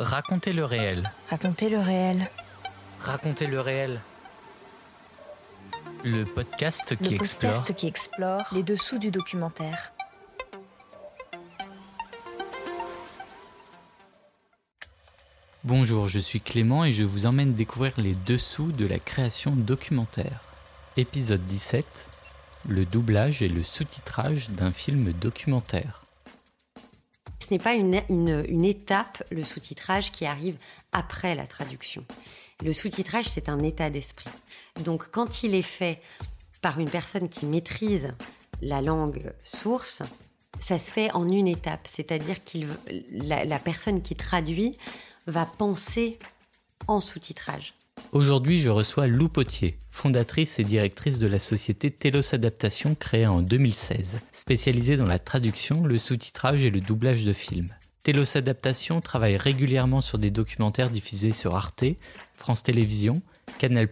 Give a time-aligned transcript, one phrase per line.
[0.00, 1.12] Racontez le réel.
[1.28, 2.30] Racontez le réel.
[3.00, 4.00] Racontez le réel.
[6.04, 7.52] Le podcast qui le explore.
[7.52, 9.92] podcast qui explore les dessous du documentaire.
[15.64, 20.40] Bonjour, je suis Clément et je vous emmène découvrir les dessous de la création documentaire.
[20.96, 22.08] Épisode 17
[22.70, 25.99] Le doublage et le sous-titrage d'un film documentaire.
[27.50, 30.54] Ce n'est pas une, étape, le sous-titrage, qui arrive
[30.92, 32.04] après la traduction.
[32.64, 34.30] Le sous-titrage, c'est un état d'esprit.
[34.84, 36.00] Donc, quand il est fait
[36.62, 38.14] par une personne qui maîtrise
[38.62, 40.02] la langue source,
[40.60, 41.88] ça se fait en une étape.
[41.88, 42.58] C'est-à-dire que
[43.10, 44.76] la, la personne qui traduit
[45.26, 46.20] va penser
[46.86, 47.74] en sous-titrage.
[48.12, 53.42] Aujourd'hui, je reçois Lou Potier, fondatrice et directrice de la société Telos Adaptation créée en
[53.42, 57.68] 2016, spécialisée dans la traduction, le sous-titrage et le doublage de films.
[58.02, 61.84] Telos Adaptation travaille régulièrement sur des documentaires diffusés sur Arte,
[62.32, 63.20] France Télévisions,
[63.58, 63.88] Canal+,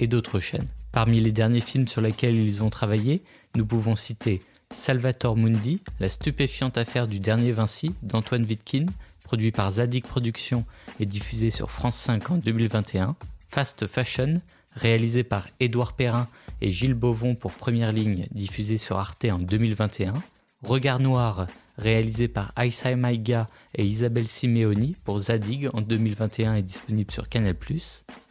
[0.00, 0.66] et d'autres chaînes.
[0.90, 3.22] Parmi les derniers films sur lesquels ils ont travaillé,
[3.54, 4.42] nous pouvons citer
[4.76, 8.86] Salvator Mundi, la stupéfiante affaire du dernier Vinci d'Antoine Vitkin,
[9.22, 10.64] produit par Zadig Productions
[10.98, 13.14] et diffusé sur France 5 en 2021,
[13.46, 14.40] Fast Fashion,
[14.76, 16.28] réalisé par Édouard Perrin
[16.60, 20.14] et Gilles Beauvon pour Première Ligne, diffusé sur Arte en 2021,
[20.62, 21.46] Regard Noir,
[21.78, 27.54] réalisé par Aïssa Maïga et Isabelle Simeoni pour Zadig en 2021 et disponible sur Canal+,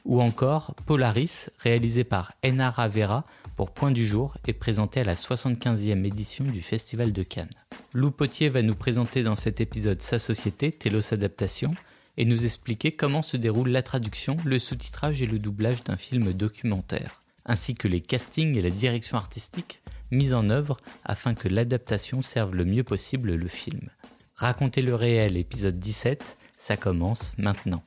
[0.06, 5.16] ou encore Polaris, réalisé par Enar Avera pour Point du Jour et présenté à la
[5.16, 7.50] 75e édition du Festival de Cannes.
[7.94, 11.72] Lou Potier va nous présenter dans cet épisode sa société, Telos Adaptation,
[12.18, 16.34] et nous expliquer comment se déroule la traduction, le sous-titrage et le doublage d'un film
[16.34, 22.22] documentaire, ainsi que les castings et la direction artistique mise en œuvre afin que l'adaptation
[22.22, 23.90] serve le mieux possible le film.
[24.36, 27.84] Racontez le réel, épisode 17, ça commence maintenant.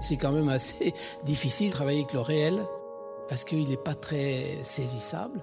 [0.00, 0.92] C'est quand même assez
[1.24, 2.64] difficile de travailler avec le réel
[3.28, 5.42] parce qu'il n'est pas très saisissable.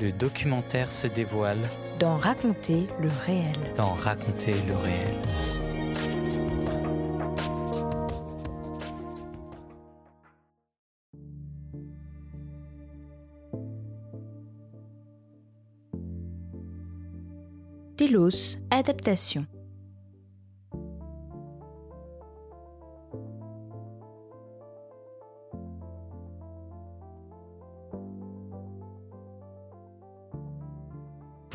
[0.00, 1.58] Le documentaire se dévoile
[1.98, 3.56] Dans raconter le réel.
[3.76, 5.08] dans Raconter le réel.
[17.96, 18.58] Telos.
[18.70, 19.46] Adaptation.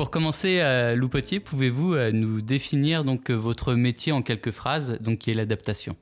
[0.04, 4.52] Pour commencer, euh, Lou Potier, pouvez-vous euh, nous définir donc euh, votre métier en quelques
[4.52, 5.96] phrases, donc qui est l'adaptation?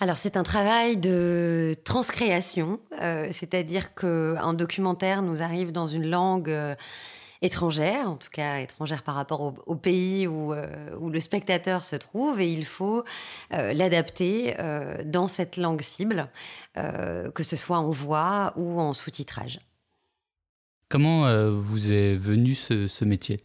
[0.00, 6.50] Alors c'est un travail de transcréation, euh, c'est-à-dire qu'un documentaire nous arrive dans une langue
[7.42, 12.50] étrangère, en tout cas étrangère par rapport au, pays où, le spectateur se trouve, et
[12.50, 13.04] il faut
[13.50, 14.56] l'adapter
[15.04, 16.30] dans cette langue cible,
[16.74, 19.60] que ce soit en voix ou en sous-titrage.
[20.92, 23.40] Comment euh, vous est venu ce, ce métier?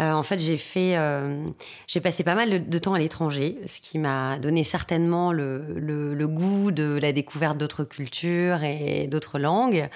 [0.00, 0.40] Euh, en fait,
[0.76, 1.50] euh,
[1.86, 6.70] j'ai passé pas mal de, temps à l'étranger, ce qui m'a donné certainement le, goût
[6.70, 9.90] de la découverte d'autres cultures et d'autres langues.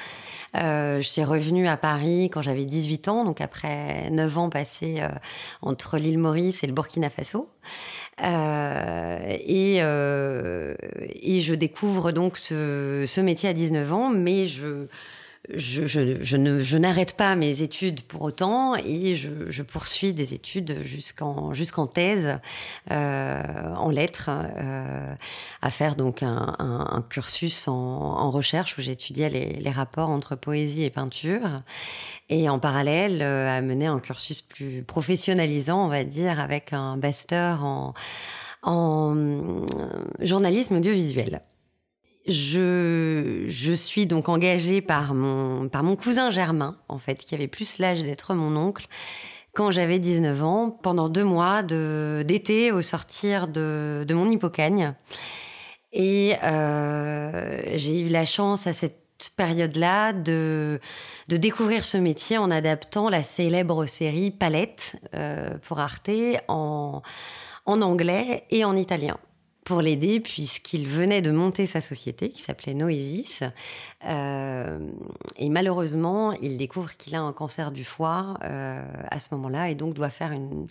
[0.57, 5.01] Euh, je suis revenue à Paris quand j'avais 18 ans, donc après 9 ans passés
[5.63, 7.49] entre l'île Maurice et le Burkina Faso.
[8.21, 9.79] et,
[11.41, 14.87] je découvre donc ce métier à 19 ans, mais je
[15.55, 21.87] je, je, n'arrête pas mes études pour autant et je, poursuis des études jusqu'en jusqu'en
[21.87, 22.39] thèse
[22.91, 25.15] euh, en lettres, euh,
[25.63, 30.91] à faire donc un, cursus en, recherche où j'étudiais les, les, rapports entre poésie et
[30.91, 31.57] peinture
[32.29, 36.97] et en parallèle euh, à mener un cursus plus professionnalisant, on va dire, avec un
[36.97, 37.95] master en,
[38.63, 39.65] en
[40.21, 41.41] journalisme audiovisuel
[42.29, 48.35] je, suis donc engagée par mon, cousin Germain, en fait, qui avait plus l'âge d'être
[48.35, 48.87] mon oncle,
[49.55, 54.95] quand j'avais 19 ans, pendant deux mois d'été au sortir de, mon hypocagne.
[55.93, 60.81] Et euh, j'ai eu la chance à cette période-là de,
[61.29, 66.11] de découvrir ce métier en adaptant la célèbre série Palette euh, pour Arte
[66.47, 67.03] en,
[67.65, 69.17] en anglais et en italien
[69.69, 73.43] pour l'aider puisqu'il venait de monter sa société qui s'appelait Noesis.
[74.07, 74.79] Euh,
[75.37, 79.75] et malheureusement, il découvre qu'il a un cancer du foie euh, à ce moment-là et
[79.75, 80.69] donc doit faire une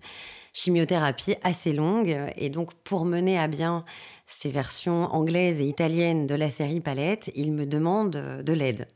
[0.51, 2.17] chimiothérapie assez longue.
[2.37, 3.81] Et donc pour mener à bien
[4.25, 8.87] ces versions anglaises et italiennes de la série Palette, il me demande de l'aide.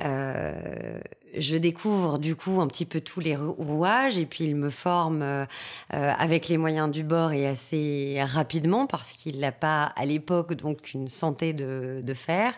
[0.00, 1.00] Euh,
[1.36, 5.22] je découvre du coup un petit peu tous les rouages et puis il me forme
[5.22, 5.44] euh,
[5.92, 10.54] euh, avec les moyens du bord et assez rapidement parce qu'il n'a pas à l'époque
[10.54, 12.54] donc une santé de, de faire.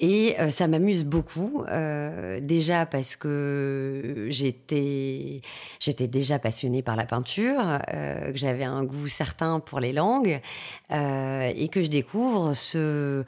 [0.00, 1.64] Et ça m'amuse beaucoup,
[2.40, 5.40] déjà parce que j'étais
[5.80, 10.40] j'étais déjà passionnée par la peinture, que j'avais un goût certain pour les langues
[10.92, 13.24] et que je découvre ce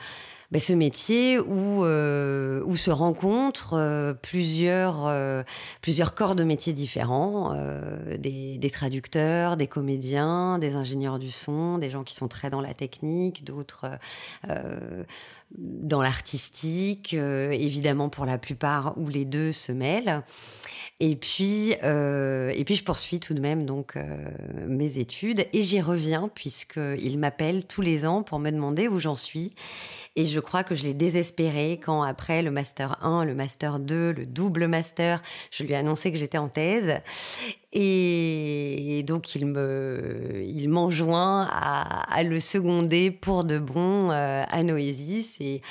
[0.51, 5.43] bah, ce métier où, euh, se rencontrent euh, plusieurs, euh,
[5.83, 7.55] plusieurs corps de métiers différents,
[8.19, 12.73] des, traducteurs, des comédiens, des ingénieurs du son, des gens qui sont très dans la
[12.75, 13.87] technique, d'autres
[15.59, 20.23] dans l'artistique, évidemment pour la plupart où les deux se mêlent.
[21.01, 23.99] Et puis, et puis je poursuis tout de même donc
[24.67, 29.17] mes études et j'y reviens puisqu'il m'appelle tous les ans pour me demander où j'en
[29.17, 29.53] suis.
[30.17, 34.13] Et je crois que je l'ai désespéré quand après le master 1, le master 2,
[34.13, 37.01] le double master, je lui ai annoncé que j'étais en thèse.
[37.73, 45.37] Et donc il me, il m'enjoint à, le seconder pour de bon euh, à Noésis.
[45.41, 45.63] Et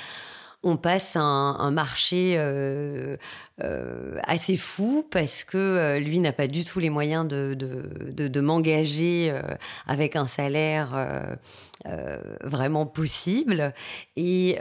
[0.62, 3.16] on passe un, marché euh,
[3.62, 8.28] euh, assez fou parce que euh, lui n'a pas du tout les moyens de, de,
[8.28, 9.34] de, m'engager
[9.86, 11.38] avec un salaire
[12.44, 13.72] vraiment possible.
[14.16, 14.58] Et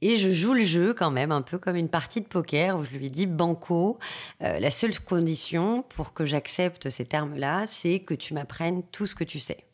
[0.00, 2.84] et je joue le jeu quand même, un peu comme une partie de poker où
[2.84, 3.98] je lui dis banco,
[4.40, 9.24] la seule condition pour que j'accepte ces termes-là, c'est que tu m'apprennes tout ce que
[9.24, 9.64] tu sais.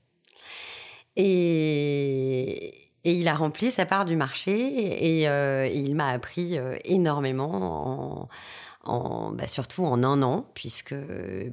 [1.16, 6.76] Et, et il a rempli sa part du marché et, euh, il m'a appris euh,
[6.84, 8.28] énormément,
[8.84, 10.94] en, bah surtout en un an, puisque,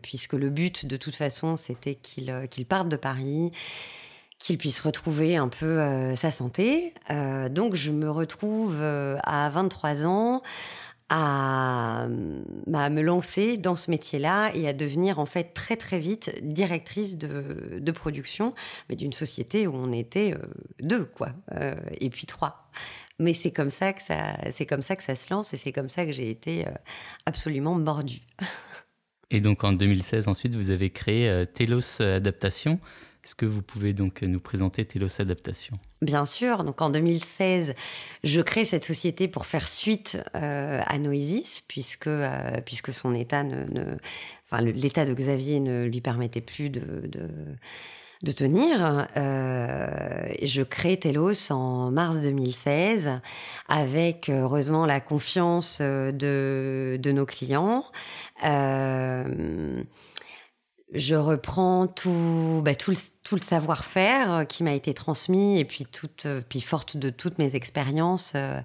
[0.01, 3.51] puisque le but de toute façon c'était qu'il euh, parte de Paris,
[4.39, 6.95] qu'il puisse retrouver un peu sa santé.
[7.51, 10.41] Donc je me retrouve à 23 ans
[11.13, 12.07] à,
[12.67, 17.17] bah, me lancer dans ce métier-là et à devenir en fait très très vite directrice
[17.17, 18.53] de, de production,
[18.87, 20.37] mais d'une société où on était euh,
[20.79, 22.61] deux quoi, euh, et puis trois.
[23.19, 25.73] Mais c'est comme ça que ça, c'est comme ça que ça se lance et c'est
[25.73, 26.71] comme ça que j'ai été euh,
[27.25, 28.21] absolument mordue.
[29.33, 32.81] Et donc en 2016 ensuite vous avez créé Telos Adaptation.
[33.23, 35.77] Est-ce que vous pouvez donc nous présenter Telos Adaptation?
[36.01, 36.63] Bien sûr.
[36.63, 37.75] Donc en 2016,
[38.23, 43.43] je crée cette société pour faire suite euh, à Noesis, puisque euh, puisque son état
[44.49, 46.81] enfin l'état de Xavier ne lui permettait plus de,
[48.23, 49.07] de tenir.
[49.17, 53.19] Euh, je crée Telos en mars 2016
[53.67, 57.85] avec heureusement la confiance de, de nos clients.
[60.93, 66.25] Je reprends tout, bah, tout le, savoir-faire euh, qui m'a été transmis et puis toute,
[66.25, 68.59] euh, forte de toutes mes expériences euh,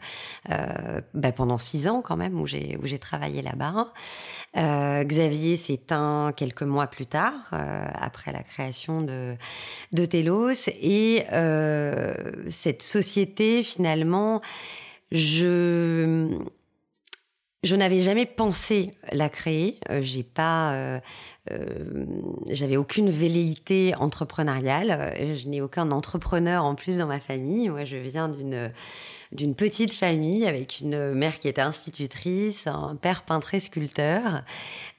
[1.14, 3.92] bah, pendant six ans quand même où j'ai travaillé là-bas.
[4.56, 9.37] Xavier s'éteint quelques mois plus tard après la création de
[9.92, 11.25] de Telos et
[12.49, 14.40] cette société finalement
[15.11, 16.30] je
[17.75, 19.78] n'avais jamais pensé la créer.
[20.00, 21.00] J'ai pas,
[22.49, 25.15] j'avais aucune velléité entrepreneuriale.
[25.37, 27.69] Je n'ai aucun entrepreneur en plus dans ma famille.
[27.69, 28.71] Moi, je viens d'une
[29.33, 34.42] d'une petite famille avec une mère qui était institutrice, un père peintre et sculpteur.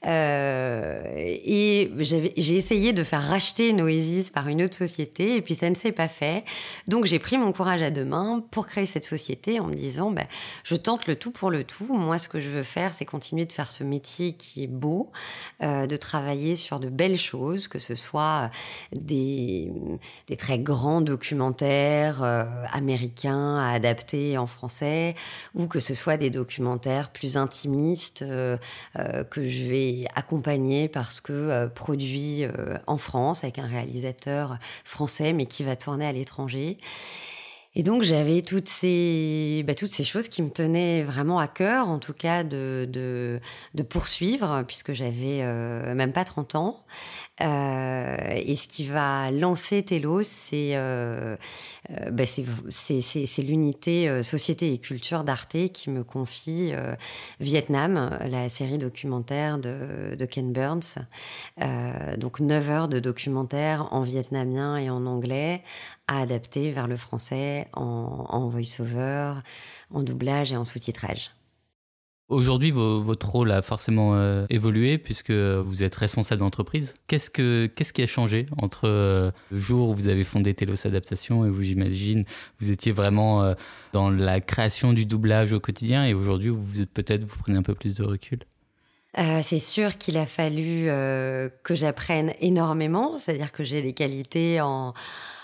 [0.05, 5.69] Euh, et j'ai essayé de faire racheter Noesis par une autre société, et puis ça
[5.69, 6.45] ne s'est pas fait.
[6.87, 10.11] Donc j'ai pris mon courage à deux mains pour créer cette société en me disant,
[10.11, 10.27] ben,
[10.63, 11.93] je tente le tout pour le tout.
[11.93, 15.11] Moi, ce que je veux faire, c'est continuer de faire ce métier qui est beau,
[15.63, 18.51] euh, de travailler sur de belles choses, que ce soit
[18.91, 19.71] des,
[20.37, 25.15] très grands documentaires euh, américains à adapter en français,
[25.53, 28.57] ou que ce soit des documentaires plus intimistes euh,
[28.97, 34.57] euh, que je vais accompagner parce que euh, produits euh, en France avec un réalisateur
[34.83, 36.77] français mais qui va tourner à l'étranger.
[37.79, 41.87] Et donc j'avais toutes ces, bah, toutes ces choses qui me tenaient vraiment à cœur,
[41.87, 46.83] en tout cas de, de, poursuivre, puisque j'avais euh, même pas 30 ans.
[47.43, 51.35] Euh, et ce qui va lancer Telos, c'est euh,
[52.11, 56.73] bah, c'est- c'est l'unité Société et Culture d'Arte qui me confie
[57.39, 60.95] Vietnam, la série documentaire de, de Ken Burns.
[62.17, 65.61] Donc 9 heures de documentaire en vietnamien et en anglais
[66.07, 69.33] à adapter vers le français en, en voice-over,
[69.91, 71.31] en doublage et en sous-titrage.
[72.29, 76.95] Aujourd'hui, vo- votre rôle a forcément euh, évolué puisque vous êtes responsable d'entreprise.
[77.07, 80.85] Qu'est-ce que qu'est-ce qui a changé entre euh, le jour où vous avez fondé Telos
[80.85, 82.25] Adaptation et vous, j'imagine,
[82.59, 83.53] vous étiez vraiment euh,
[83.93, 87.63] dans la création du doublage au quotidien et aujourd'hui, vous êtes peut-être vous prenez un
[87.63, 88.39] peu plus de recul?
[89.41, 90.85] C'est sûr qu'il a fallu
[91.63, 94.93] que j'apprenne énormément, c'est-à-dire que j'ai des qualités en,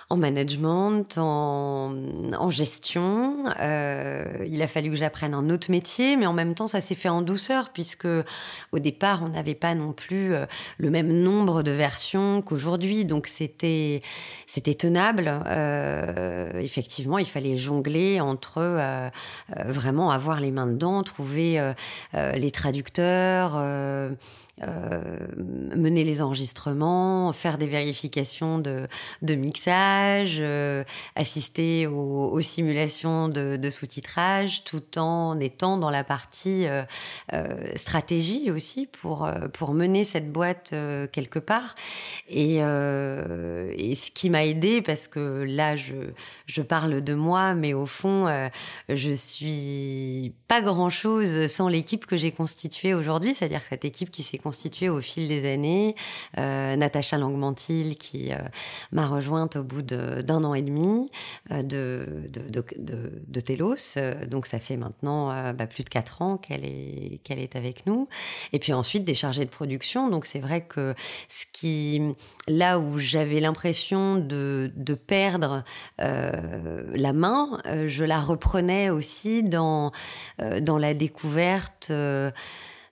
[0.10, 1.96] en management, en,
[2.38, 3.46] en gestion.
[3.60, 6.96] Euh, il a fallu que j'apprenne un autre métier, mais en même temps, ça s'est
[6.96, 8.08] fait en douceur, puisque
[8.72, 10.46] au départ, on n'avait pas non plus euh,
[10.78, 14.02] le même nombre de versions qu'aujourd'hui, donc c'était
[14.46, 15.42] c'était tenable.
[15.48, 19.10] Euh, effectivement, il fallait jongler entre euh,
[19.58, 21.74] euh, vraiment avoir les mains dedans, trouver euh,
[22.34, 23.54] les traducteurs.
[24.62, 25.02] Euh,
[25.76, 28.88] mener les enregistrements, faire des vérifications de,
[29.24, 30.84] de mixage, euh,
[31.16, 36.84] assister aux, simulations de, sous-titrage, tout en étant dans la partie euh,
[37.76, 40.76] stratégie aussi pour, pour mener cette boîte
[41.12, 41.74] quelque part.
[42.30, 45.94] Et, ce qui m'a aidé, parce que là, je,
[46.46, 48.28] je parle de moi, mais au fond,
[48.90, 54.43] je suis pas grand-chose sans l'équipe que j'ai constituée aujourd'hui, c'est-à-dire cette équipe qui s'est
[54.44, 55.96] constituée au fil des années.
[56.38, 58.38] Euh, Natacha Langmantil qui euh,
[58.92, 61.10] m'a rejointe au bout d'un an et demi
[61.52, 62.66] euh, de, de,
[63.28, 63.98] de, Telos.
[63.98, 68.08] Euh, Donc ça fait maintenant bah, plus de quatre ans qu'elle est, est avec nous.
[68.52, 70.10] Et puis ensuite des chargés de production.
[70.10, 70.94] Donc c'est vrai que
[71.28, 72.02] ce qui,
[72.48, 75.64] là où j'avais l'impression de, de perdre
[75.98, 79.92] la main, je la reprenais aussi dans,
[80.62, 81.92] dans la découverte.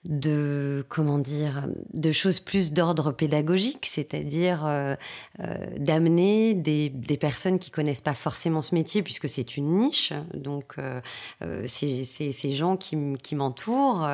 [0.04, 4.96] De comment dire de choses plus d'ordre pédagogique c'est-à-dire euh,
[5.38, 10.12] euh, d'amener des, des personnes qui connaissent pas forcément ce métier puisque c'est une niche
[10.34, 11.00] donc euh,
[11.42, 14.08] euh, c'est ces gens qui, qui m'entourent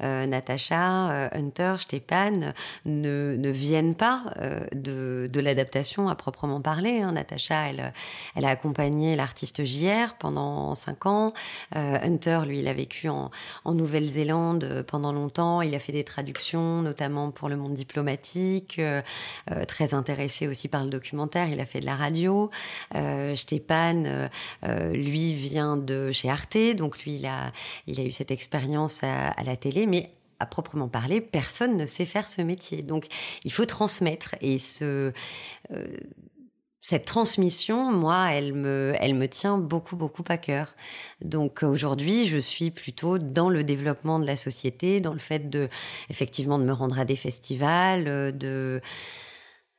[0.00, 2.54] Natacha Hunter Stéphane
[2.86, 4.24] ne, ne viennent pas
[4.74, 7.12] de, de l'adaptation à proprement parler hein.
[7.12, 7.92] Natacha elle
[8.36, 11.34] elle a accompagné l'artiste JR pendant cinq ans
[11.74, 13.30] Hunter lui il a vécu en
[13.64, 15.25] en Nouvelle-Zélande pendant longtemps.
[15.62, 19.02] Il a fait des traductions, notamment pour le monde diplomatique, euh,
[19.50, 21.48] euh, très intéressé aussi par le documentaire.
[21.48, 22.50] Il a fait de la radio.
[22.94, 23.34] Euh,
[24.64, 27.52] euh, lui, vient de chez Arte, donc lui, il a,
[27.86, 32.42] eu cette expérience à, la télé, mais à proprement parler, personne ne sait faire ce
[32.42, 32.82] métier.
[32.82, 33.06] Donc,
[33.44, 35.12] il faut transmettre et euh,
[36.88, 40.76] cette transmission, moi, elle me, tient beaucoup, beaucoup à cœur.
[41.20, 45.68] Donc aujourd'hui, je suis plutôt dans le développement de la société, dans le fait de,
[46.10, 48.80] effectivement, de me rendre à des festivals, euh, de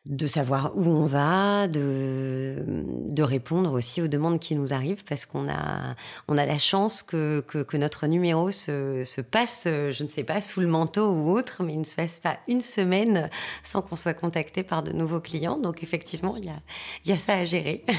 [0.08, 5.26] de savoir où on va, de, de répondre aussi aux demandes qui nous arrivent, parce
[5.26, 5.96] qu'on a,
[6.30, 10.24] on a la chance que, que, notre numéro se, se passe, euh, je ne sais
[10.24, 13.30] pas, sous le manteau ou autre, mais il ne se passe pas une semaine
[13.64, 15.58] sans qu'on soit contacté par de nouveaux clients.
[15.58, 16.60] Donc effectivement, il y a,
[17.04, 17.84] il y a ça à gérer.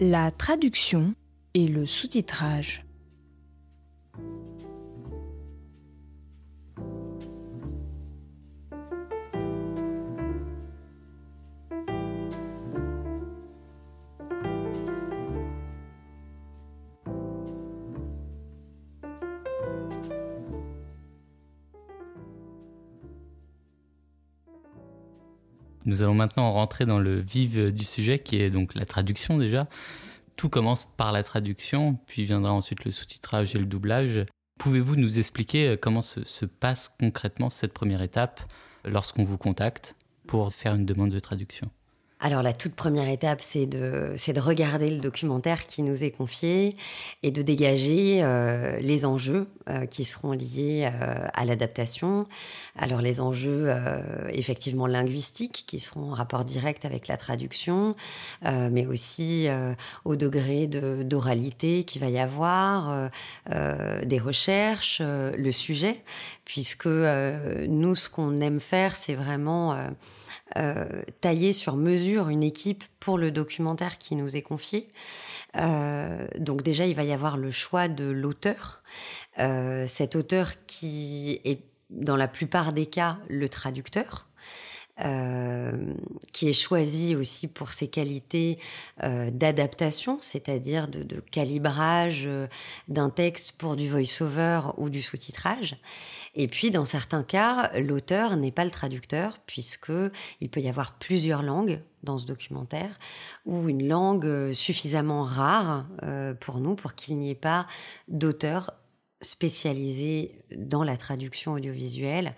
[0.00, 1.12] La traduction
[1.54, 2.87] et le sous-titrage.
[25.88, 29.66] Nous allons maintenant rentrer dans le vif du sujet qui est donc la traduction déjà.
[30.36, 34.26] Tout commence par la traduction, puis viendra ensuite le sous-titrage et le doublage.
[34.58, 38.42] Pouvez-vous nous expliquer comment se, passe concrètement cette première étape
[38.84, 41.70] lorsqu'on vous contacte pour faire une demande de traduction?
[42.20, 46.10] Alors la toute première étape, c'est de, c'est de regarder le documentaire qui nous est
[46.10, 46.76] confié
[47.22, 52.24] et de dégager euh, les enjeux euh, qui seront liés euh, à l'adaptation.
[52.76, 53.72] Alors les enjeux
[54.30, 57.96] effectivement linguistiques qui seront en rapport direct avec la traduction,
[58.42, 59.48] mais aussi
[60.04, 63.10] au degré de, d'oralité qu'il va y avoir,
[63.48, 66.02] des recherches, le sujet,
[66.44, 69.76] puisque nous, ce qu'on aime faire, c'est vraiment
[70.56, 74.88] euh, tailler sur mesure une équipe pour le documentaire qui nous est confié.
[75.56, 78.82] Euh, donc déjà, il va y avoir le choix de l'auteur.
[79.38, 84.27] Euh, cet auteur qui est dans la plupart des cas le traducteur.
[85.04, 85.94] Euh,
[86.32, 88.58] qui est choisi aussi pour ses qualités
[89.04, 92.48] euh, d'adaptation, c'est-à-dire de, calibrage euh,
[92.88, 95.76] d'un texte pour du voice-over ou du sous-titrage.
[96.34, 99.92] Et puis, dans certains cas, l'auteur n'est pas le traducteur, puisque
[100.40, 102.98] il peut y avoir plusieurs langues dans ce documentaire,
[103.46, 105.86] ou une langue suffisamment rare
[106.40, 107.66] pour nous, pour qu'il n'y ait pas
[108.08, 108.72] d'auteur
[109.20, 112.34] spécialisé dans la traduction audiovisuelle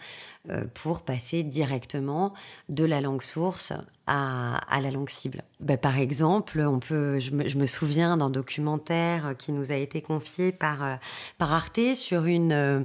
[0.75, 2.33] pour passer directement
[2.69, 3.73] de la langue source
[4.07, 5.45] à, la langue cible.
[5.61, 10.51] Ben, par exemple, on peut, je, me, souviens d'un documentaire qui nous a été confié
[10.51, 10.95] par, euh,
[11.39, 12.81] par Arte sur une, euh,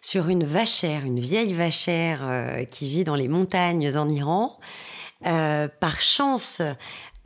[0.00, 2.20] sur une vachère, une vieille vachère
[2.70, 4.58] qui vit dans les montagnes en Iran.
[5.22, 6.62] par chance,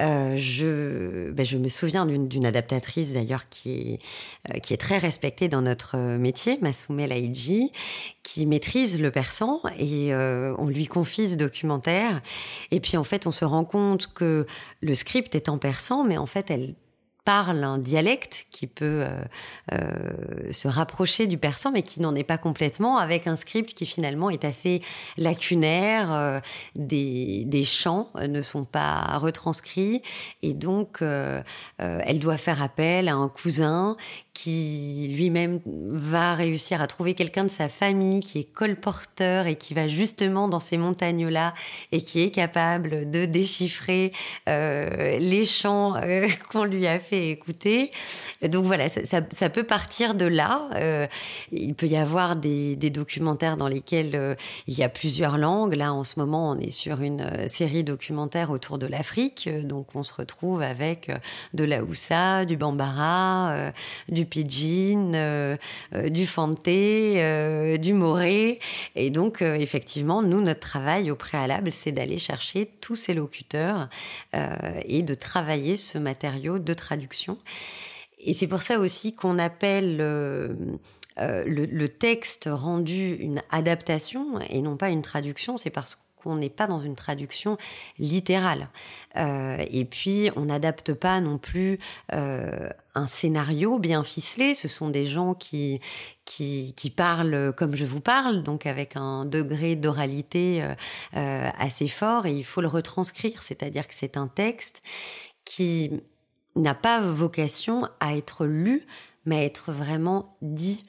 [0.00, 3.98] euh, je, ben, je me souviens d'une adaptatrice d'ailleurs qui
[4.48, 7.70] euh, qui est très respectée dans notre métier, Masume Laïdji,
[8.22, 12.20] qui maîtrise le persan et euh, on lui confie ce documentaire.
[12.70, 14.46] Et puis en fait, on se rend compte que
[14.80, 16.74] le script est en persan, mais en fait, elle
[17.24, 19.22] parle un dialecte qui peut euh,
[19.72, 23.86] euh, se rapprocher du persan, mais qui n'en est pas complètement, avec un script qui
[23.86, 24.82] finalement est assez
[25.16, 26.12] lacunaire.
[26.12, 26.40] Euh,
[26.76, 30.02] des, des, chants ne sont pas retranscrits,
[30.42, 31.02] et donc
[31.78, 33.96] elle doit faire appel à un cousin
[34.32, 39.74] qui lui-même va réussir à trouver quelqu'un de sa famille qui est colporteur et qui
[39.74, 41.54] va justement dans ces montagnes-là
[41.92, 44.12] et qui est capable de déchiffrer
[44.46, 45.94] les chants
[46.50, 47.90] qu'on lui a fait écouter.
[48.48, 50.68] Donc voilà, ça, peut partir de là.
[50.76, 51.06] Euh,
[51.52, 54.34] il peut y avoir des, documentaires dans lesquels euh,
[54.66, 55.74] il y a plusieurs langues.
[55.74, 59.48] Là, en ce moment, on est sur une euh, série documentaire autour de l'Afrique.
[59.64, 61.10] Donc on se retrouve avec
[61.54, 63.72] de la Houssa, du Bambara,
[64.08, 65.56] du pidgin,
[65.92, 68.60] du fanté, du moré.
[68.96, 73.88] Et donc, effectivement, nous, notre travail au préalable, c'est d'aller chercher tous ces locuteurs
[74.32, 76.99] et de travailler ce matériau de traduction.
[78.18, 80.56] Et c'est pour ça aussi qu'on appelle le,
[81.16, 85.56] le, texte rendu une adaptation et non pas une traduction.
[85.56, 87.56] C'est parce qu'on n'est pas dans une traduction
[87.98, 88.68] littérale.
[89.16, 91.78] Euh, et puis, on n'adapte pas non plus
[92.12, 94.54] euh, un scénario bien ficelé.
[94.54, 95.80] Ce sont des gens qui,
[96.24, 100.62] qui, qui, parlent comme je vous parle, donc avec un degré d'oralité
[101.16, 103.42] euh, assez fort, et il faut le retranscrire.
[103.42, 104.82] C'est-à-dire que c'est un texte
[105.44, 105.90] qui
[106.60, 108.86] n'a pas vocation à être lu,
[109.24, 110.84] mais à être vraiment dit.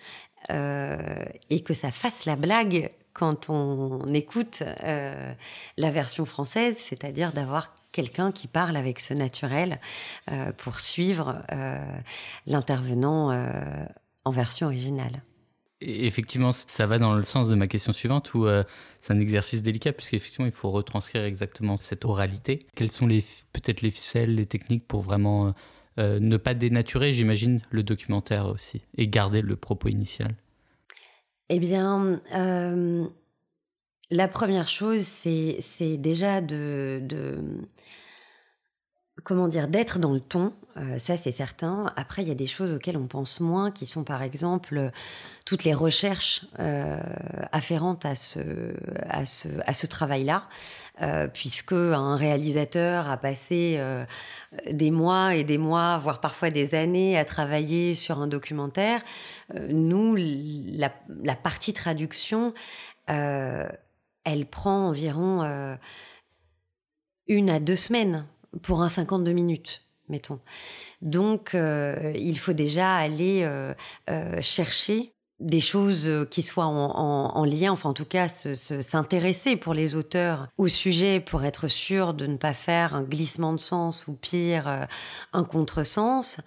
[0.50, 5.34] et que ça fasse la blague quand on écoute euh,
[5.78, 9.80] la version française, c'est-à-dire d'avoir quelqu'un qui parle avec ce naturel
[10.32, 11.80] euh, pour suivre euh,
[12.48, 13.32] l'intervenant
[14.24, 15.24] en version originale.
[15.82, 18.46] Effectivement, ça va dans le sens de ma question suivante, où
[19.00, 22.66] c'est un exercice délicat, puisqu'effectivement, il faut retranscrire exactement cette oralité.
[22.76, 25.54] Quelles sont peut-être les ficelles, les techniques pour vraiment
[25.98, 30.36] ne pas dénaturer, j'imagine, le documentaire aussi, et garder le propos initial?
[31.54, 33.06] Eh bien, euh,
[34.10, 37.02] la première chose, c'est déjà de,
[39.24, 40.54] comment dire, d'être dans le ton.
[40.78, 41.92] Euh, ça, c'est certain.
[41.98, 44.92] Après, il y a des choses auxquelles on pense moins, qui sont par exemple
[45.46, 47.02] toutes les recherches euh,
[47.52, 50.48] afférentes à ce, travail-là,
[51.34, 53.80] puisque un réalisateur a passé
[54.70, 59.02] des mois et des mois, voire parfois des années à travailler sur un documentaire.
[59.56, 62.54] Euh, nous, la, partie traduction,
[63.10, 63.68] euh,
[64.24, 65.76] elle prend environ euh,
[67.28, 68.26] une à deux semaines
[68.62, 70.40] pour un 52 minutes, mettons.
[71.02, 73.48] Donc, il faut déjà aller
[74.42, 79.96] chercher des choses euh, qui soient en, lien, enfin en tout cas s'intéresser pour les
[79.96, 84.14] auteurs au sujet pour être sûr de ne pas faire un glissement de sens ou
[84.14, 84.86] pire euh,
[85.34, 86.40] un contresens.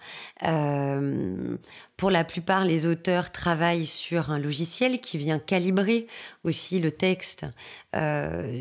[0.47, 1.57] Euh,
[1.97, 6.07] pour la plupart, les auteurs travaillent sur un logiciel qui vient calibrer
[6.43, 7.45] aussi le texte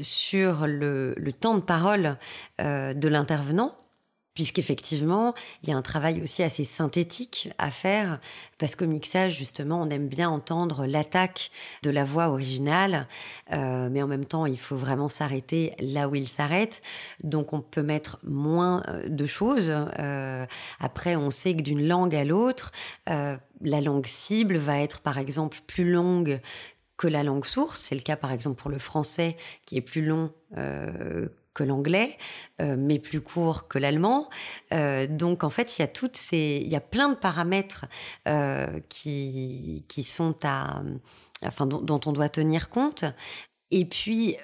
[0.03, 2.17] sur le, temps de parole
[2.61, 3.75] de l'intervenant
[4.35, 8.21] puisqu'effectivement, il y a un travail aussi assez synthétique à faire,
[8.59, 11.51] parce qu'au mixage, justement, on aime bien entendre l'attaque
[11.83, 13.07] de la voix originale,
[13.53, 16.83] euh, mais en même temps, il faut vraiment s'arrêter là où il s'arrête,
[17.23, 19.71] donc on peut mettre moins euh, de choses.
[19.71, 20.47] Euh,
[20.81, 22.73] après, on sait que d'une langue à l'autre,
[23.07, 26.41] la langue cible va être, par exemple, plus longue
[26.97, 27.81] que la langue source.
[27.81, 30.33] C'est le cas, par exemple, pour le français, qui est plus long
[31.55, 32.19] que l'anglais,
[32.61, 34.29] euh, mais plus court que l'allemand.
[34.73, 37.87] Euh, donc en fait, il y a toutes ces, il y a plein de paramètres
[38.29, 40.83] euh, qui qui sont à,
[41.45, 43.05] enfin dont, on doit tenir compte.
[43.71, 44.37] Et puis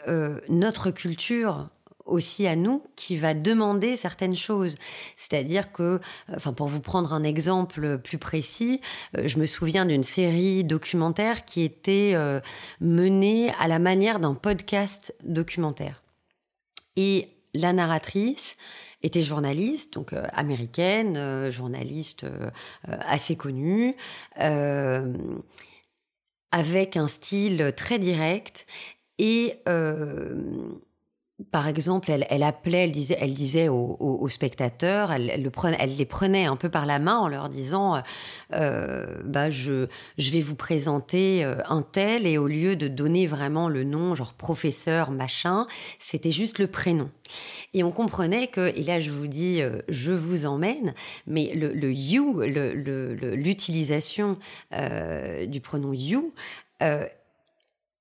[0.49, 1.69] notre culture
[2.05, 4.75] aussi à nous qui va demander certaines choses.
[5.15, 6.01] C'est-à-dire que,
[6.35, 8.81] enfin, pour vous prendre un exemple plus précis,
[9.23, 12.17] je me souviens d'une série documentaire qui était
[12.81, 16.03] menée à la manière d'un podcast documentaire.
[17.03, 18.59] Et la narratrice
[19.03, 22.51] était journaliste, donc euh, américaine, euh, journaliste euh,
[22.87, 23.97] assez connue,
[26.53, 28.67] avec un style très direct
[29.19, 29.63] et
[31.51, 35.51] par exemple, elle, appelait, elle disait, elle disait aux, spectateurs, elle,
[35.97, 38.01] les prenait un peu par la main en leur disant, euh,
[38.53, 39.87] euh, bah je,
[40.19, 44.35] vais vous présenter euh, un tel et au lieu de donner vraiment le nom, genre
[44.35, 45.67] professeur machin,
[45.99, 47.11] c'était juste le prénom.
[47.75, 50.95] Et on comprenait que, et là je vous dis, je vous emmène,
[51.27, 54.37] mais le you, l'utilisation
[54.73, 56.33] du pronom you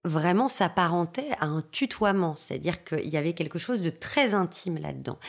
[0.06, 5.20] vraiment s'apparentait à un tutoiement, c'est-à-dire qu'il y avait quelque chose de très intime là-dedans.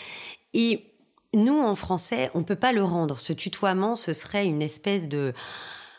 [0.54, 0.86] Et
[1.34, 3.18] nous, en français, on peut pas le rendre.
[3.18, 5.32] Ce tutoiement, ce serait une espèce de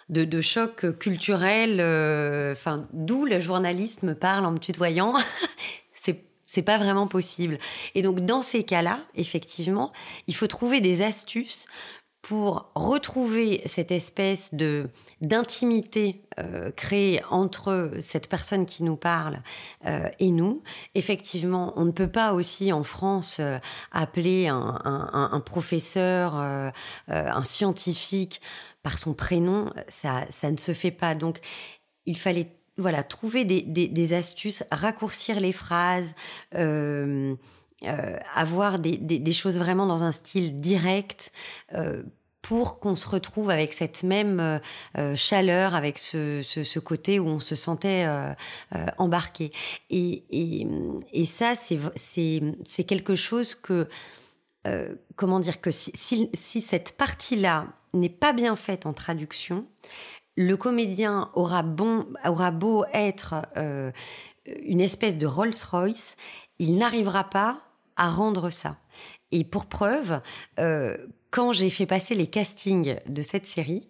[0.10, 2.54] de, choc culturel, euh,
[2.92, 5.16] d'où le journaliste me parle en me tutoyant.
[5.94, 7.58] c'est c'est pas vraiment possible.
[7.96, 9.94] Et donc dans ces cas-là, effectivement,
[10.28, 11.66] il faut trouver des astuces
[12.22, 14.90] pour retrouver cette espèce de
[15.22, 19.42] d'intimité euh, créée entre cette personne qui nous parle
[19.86, 20.62] euh, et nous.
[20.94, 23.58] Effectivement, on ne peut pas aussi en France euh,
[23.92, 26.36] appeler un, professeur,
[27.08, 28.42] un scientifique
[28.84, 29.72] par son prénom.
[29.88, 31.16] Ça, ça ne se fait pas.
[31.16, 31.40] Donc,
[32.06, 36.14] il fallait voilà trouver des, des astuces, raccourcir les phrases.
[37.84, 41.32] Euh, avoir des, choses vraiment dans un style direct
[41.74, 42.04] euh,
[42.44, 44.60] pour qu'on se retrouve avec cette même
[45.00, 48.08] euh, chaleur, avec ce, côté où on se sentait
[49.00, 49.52] embarqué.
[49.90, 50.68] Et,
[51.26, 53.88] ça, c'est quelque chose que,
[55.16, 56.30] comment dire, que si,
[56.62, 59.66] cette partie-là n'est pas bien faite en traduction,
[60.36, 63.42] le comédien aura beau être
[64.46, 66.16] une espèce de Rolls-Royce,
[66.60, 67.62] il n'arrivera pas
[67.96, 68.78] à rendre ça.
[69.32, 70.22] Et pour preuve,
[70.60, 70.98] euh,
[71.30, 73.88] quand j'ai fait passer les castings de cette série,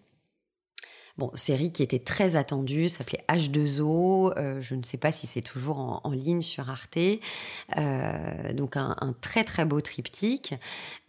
[1.18, 5.42] bon, série qui était très attendue, s'appelait H2O, euh, je ne sais pas si c'est
[5.42, 7.00] toujours en, ligne sur Arte,
[7.78, 10.54] euh, donc un, très très beau triptyque.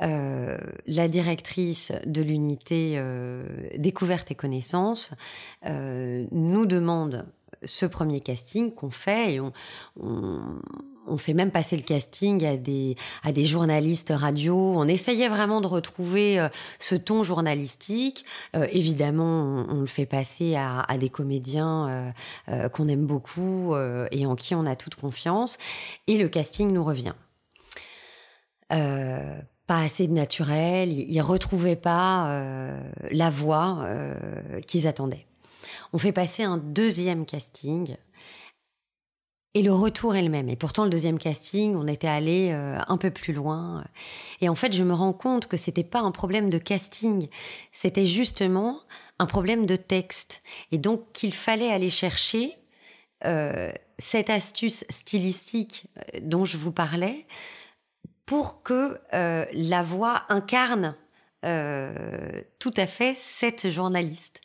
[0.01, 3.03] la directrice de l'unité
[3.77, 5.13] découverte et connaissance
[5.65, 7.27] nous demande
[7.65, 9.53] ce premier casting qu'on fait et on,
[11.19, 14.75] fait même passer le casting à des, à des journalistes radio.
[14.77, 18.25] On essayait vraiment de retrouver euh, ce ton journalistique.
[18.57, 22.13] Euh, évidemment, on, le fait passer à, à des comédiens
[22.49, 23.75] euh, qu'on aime beaucoup
[24.11, 25.59] et en qui on a toute confiance.
[26.07, 27.15] Et le casting nous revient.
[28.69, 32.75] pas assez de naturel, ils retrouvaient pas
[33.11, 33.87] la voix
[34.67, 35.27] qu'ils attendaient.
[35.93, 37.97] On fait passer un deuxième casting.
[39.55, 40.49] Et le retour est le même.
[40.49, 43.85] Et pourtant, le deuxième casting, on était allé euh, un peu plus loin.
[44.41, 47.29] Et en fait, je me rends compte que c'était pas un problème de casting.
[47.71, 48.81] C'était justement
[49.19, 50.43] un problème de texte.
[50.71, 52.57] Et donc, qu'il fallait aller chercher
[53.27, 57.27] euh, cette astuce stylistique euh, dont je vous parlais
[58.25, 60.95] pour que la voix incarne
[61.45, 64.41] euh, tout à fait cette journaliste.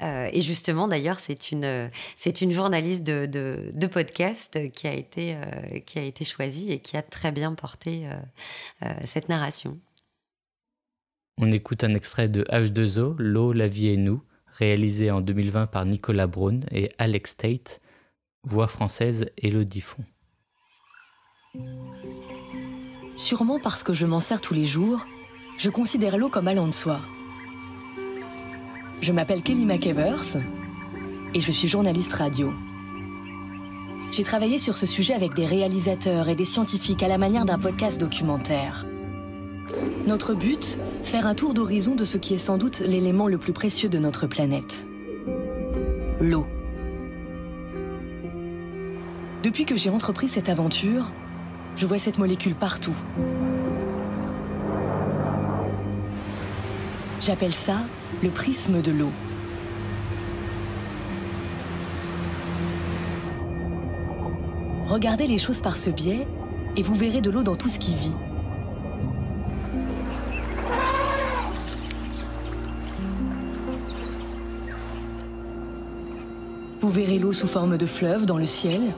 [0.00, 4.94] Euh, et justement, d'ailleurs, c'est une, c'est une journaliste de, de, de, podcast qui a,
[4.94, 8.06] été, euh, qui a été choisie et qui a très bien porté
[9.04, 9.78] cette narration.
[11.36, 15.84] On écoute un extrait de H2O, L'eau, la vie et nous, réalisé en 2020 par
[15.84, 17.80] Nicolas Braun et Alex Tate,
[18.42, 20.04] voix française Elodie Font.
[23.16, 25.04] Sûrement parce que je m'en sers tous les jours,
[25.58, 27.00] je considère l'eau comme allant de soi.
[29.00, 30.38] Je m'appelle Kelly McEvers
[31.34, 32.52] et je suis journaliste radio.
[34.12, 37.58] J'ai travaillé sur ce sujet avec des réalisateurs et des scientifiques à la manière d'un
[37.58, 38.86] podcast documentaire.
[40.06, 43.52] Notre but Faire un tour d'horizon de ce qui est sans doute l'élément le plus
[43.52, 44.86] précieux de notre planète.
[46.20, 46.46] L'eau.
[49.42, 51.10] Depuis que j'ai entrepris cette aventure,
[51.76, 52.96] je vois cette molécule partout.
[57.20, 57.78] J'appelle ça
[58.22, 59.10] le prisme de l'eau.
[64.86, 66.26] Regardez les choses par ce biais
[66.76, 68.16] et vous verrez de l'eau dans tout ce qui vit.
[76.80, 78.94] Vous verrez l'eau sous forme de fleuve dans le ciel.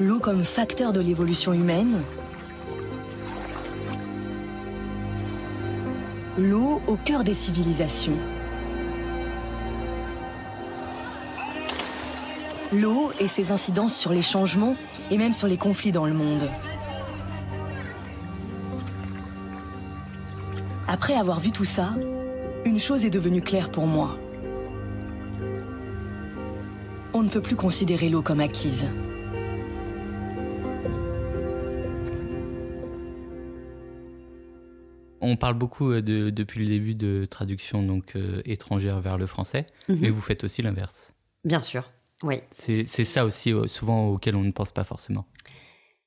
[0.00, 2.00] L'eau comme facteur de l'évolution humaine.
[6.36, 8.18] L'eau au cœur des civilisations.
[12.72, 14.74] L'eau et ses incidences sur les changements
[15.12, 16.50] et même sur les conflits dans le monde.
[20.88, 21.94] Après avoir vu tout ça,
[22.64, 24.18] une chose est devenue claire pour moi.
[27.12, 28.88] On ne peut plus considérer l'eau comme acquise.
[35.24, 39.26] On parle beaucoup euh, de, depuis le début de traduction donc euh, étrangère vers le
[39.26, 39.98] français, Mhm.
[40.00, 41.12] mais vous faites aussi l'inverse.
[41.44, 41.90] Bien sûr,
[42.22, 42.36] oui.
[42.52, 45.26] C'est ça aussi euh, souvent auquel on ne pense pas forcément.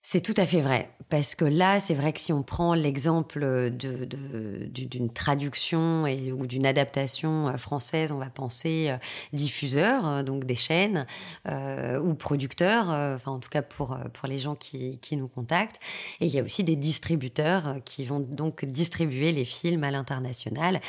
[0.09, 0.89] C'est tout à fait vrai.
[1.09, 3.41] Parce que là, c'est vrai que si on prend l'exemple
[3.75, 8.95] de- de- du- d'une traduction et, ou d'une adaptation euh, française, on va penser euh,
[9.33, 11.05] diffuseur, euh, donc des chaînes,
[11.45, 15.81] ou producteurs, euh, enfin en tout cas pour, pour les gens qui, qui nous contactent.
[16.21, 20.79] Et il y a aussi des distributeurs qui vont donc distribuer les films à l'international.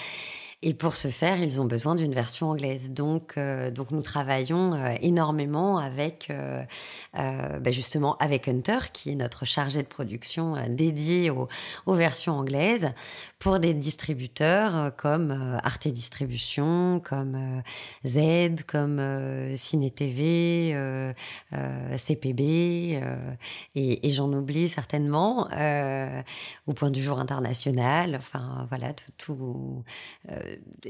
[0.60, 2.90] Et pour ce faire, ils ont besoin d'une version anglaise.
[2.90, 6.64] Donc, euh, donc nous travaillons euh, énormément avec, euh,
[7.16, 11.46] euh, ben justement, avec Hunter, qui est notre chargé de production euh, dédié aux,
[11.86, 12.88] aux versions anglaises,
[13.38, 15.30] pour des distributeurs euh, comme
[15.62, 17.62] Arte Distribution, comme
[18.04, 19.00] Z, comme
[19.54, 20.74] Ciné TV,
[21.96, 23.00] CPB,
[23.76, 25.48] et, et j'en oublie certainement,
[26.66, 28.16] au point du jour international.
[28.16, 29.12] Enfin, voilà, tout.
[29.18, 29.84] tout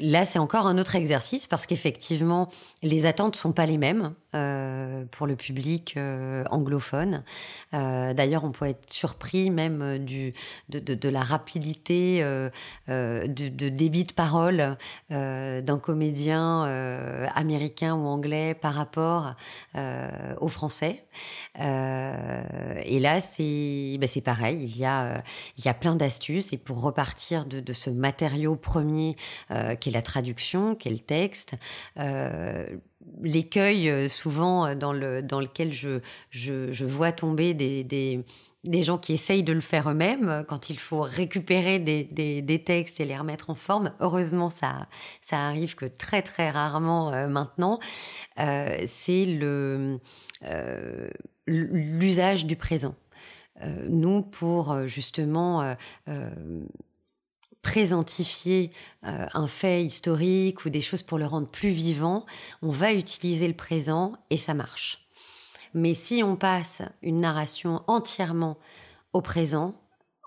[0.00, 2.48] là, c'est encore un autre exercice parce qu'effectivement,
[2.82, 7.24] les attentes sont pas les mêmes euh, pour le public euh, anglophone.
[7.72, 10.34] Euh, D'ailleurs, on peut être surpris même du,
[10.68, 12.20] de, de, la rapidité
[12.88, 14.76] de, débit de parole
[15.10, 16.62] d'un comédien
[17.34, 19.34] américain ou anglais par rapport
[19.76, 21.02] euh, au français.
[21.56, 24.58] Et là, c'est ben, c'est pareil.
[24.62, 25.22] Il y a,
[25.56, 26.52] il y a plein d'astuces.
[26.52, 29.16] Et pour repartir de, de ce matériau premier
[29.50, 31.54] euh, qui la traduction, qui est le texte,
[31.98, 32.66] euh,
[33.22, 38.24] l'écueil euh, souvent euh, dans, le, dans lequel je, je, je vois tomber des, des,
[38.64, 42.42] des gens qui essayent de le faire eux-mêmes euh, quand il faut récupérer des, des,
[42.42, 43.92] des textes et les remettre en forme.
[44.00, 44.88] Heureusement, ça,
[45.22, 47.78] ça arrive que très très rarement euh, maintenant.
[48.86, 49.98] C'est le
[51.46, 52.94] l'usage du présent.
[53.88, 55.74] Nous, pour justement
[56.06, 56.30] euh,
[57.68, 58.70] présentifier
[59.04, 62.24] euh, un fait historique ou des choses pour le rendre plus vivant,
[62.62, 65.06] on va utiliser le présent et ça marche.
[65.74, 68.56] Mais si on passe une narration entièrement
[69.12, 69.74] au présent,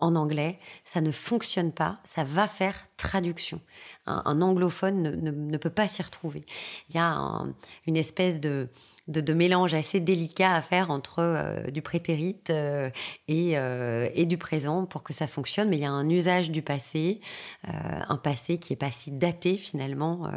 [0.02, 3.62] en anglais, ça ne fonctionne pas, ça va faire traduction.
[4.08, 6.44] Un, anglophone ne, ne- peut pas s'y retrouver.
[6.90, 7.54] Il y a un-
[7.86, 8.68] une espèce de,
[9.08, 12.90] de, mélange assez délicat à faire entre euh, du prétérite euh,
[13.28, 16.50] et, euh, et du présent pour que ça fonctionne, mais il y a un usage
[16.52, 17.22] du passé,
[17.64, 20.32] un passé qui est pas si daté finalement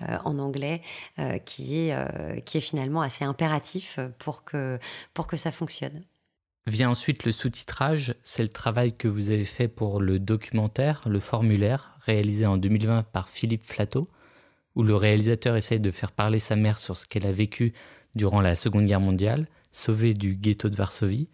[0.00, 0.80] en anglais,
[1.44, 4.78] qui, est, qui est finalement assez impératif pour que,
[5.14, 6.04] pour que ça fonctionne.
[6.68, 11.18] Vient ensuite le sous-titrage, c'est le travail que vous avez fait pour le documentaire Le
[11.18, 14.08] Formulaire, réalisé en 2020 par Philippe Flatteau,
[14.76, 17.72] où le réalisateur essaye de faire parler sa mère sur ce qu'elle a vécu
[18.14, 21.28] durant la Seconde Guerre mondiale, sauvée du ghetto de Varsovie.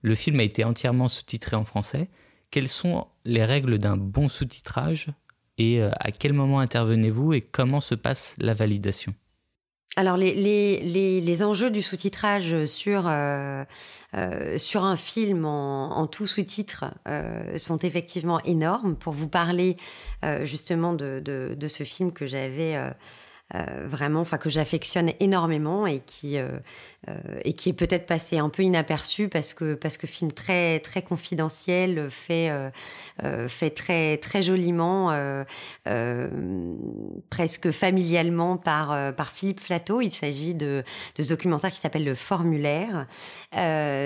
[0.00, 2.10] Le film a été entièrement sous-titré en français.
[2.50, 5.10] Quelles sont les règles d'un bon sous-titrage
[5.58, 9.14] et euh, à quel moment intervenez-vous et comment se passe la validation?
[9.96, 13.62] Alors les, les, les, enjeux du sous-titrage sur, euh,
[14.14, 18.96] euh, sur un film en, en tout sous-titre euh, sont effectivement énormes.
[18.96, 19.76] Pour vous parler
[20.44, 22.78] justement de, de, ce film que j'avais
[23.54, 26.48] euh, vraiment, enfin que j'affectionne énormément et qui euh,
[27.08, 30.80] euh, et qui est peut-être passé un peu inaperçu parce que parce que film très
[30.80, 32.50] très confidentiel, fait
[33.48, 35.14] fait très très joliment,
[37.28, 40.00] presque familialement par par Philippe Flatteau.
[40.00, 40.82] Il s'agit de,
[41.16, 43.06] de ce documentaire qui s'appelle Le Formulaire.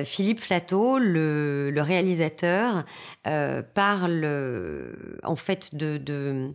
[0.05, 2.85] Philippe Flatteau, le, le réalisateur,
[3.23, 4.27] parle
[5.23, 6.53] en fait de, de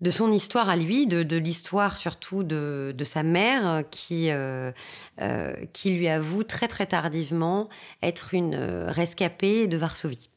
[0.00, 4.72] de son histoire à lui, de, l'histoire surtout de, sa mère qui, euh,
[5.20, 7.68] euh, qui lui avoue très très tardivement
[8.02, 10.30] être une euh, rescapée de Varsovie.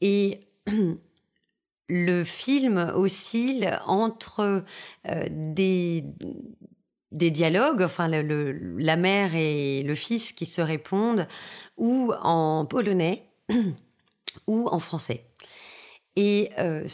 [0.00, 0.40] et
[1.88, 4.64] le film oscille entre
[5.30, 6.04] des,
[7.12, 11.28] des dialogues, enfin la mère et le fils qui se répondent,
[11.76, 13.30] ou en polonais,
[14.48, 15.24] ou en français.
[16.16, 16.86] Et euh,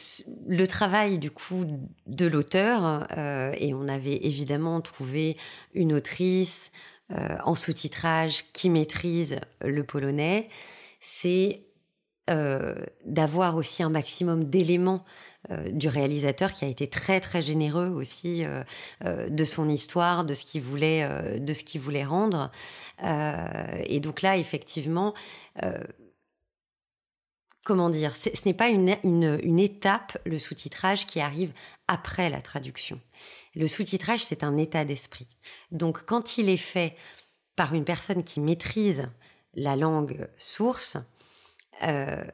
[0.49, 1.65] le travail du coup
[2.07, 5.37] de l'auteur, euh, et on avait évidemment trouvé
[5.75, 6.73] une autrice
[7.13, 10.49] euh, en sous-titrage qui maîtrise le polonais,
[11.01, 11.63] c'est
[13.05, 15.05] d'avoir aussi un maximum d'éléments
[15.71, 18.45] du réalisateur qui a été très très généreux aussi
[19.05, 22.51] de son histoire, de ce qu'il voulait, de ce qu'il voulait rendre.
[23.03, 25.13] et donc là, effectivement,
[27.65, 31.53] comment dire, ce n'est pas une, une, étape, le sous-titrage, qui arrive
[31.89, 33.01] après la traduction.
[33.55, 35.29] Le sous-titrage, c'est un état d'esprit.
[35.71, 36.97] Donc quand il est fait
[37.57, 39.09] par une personne qui maîtrise
[39.55, 40.97] la langue source,
[41.83, 42.25] euh,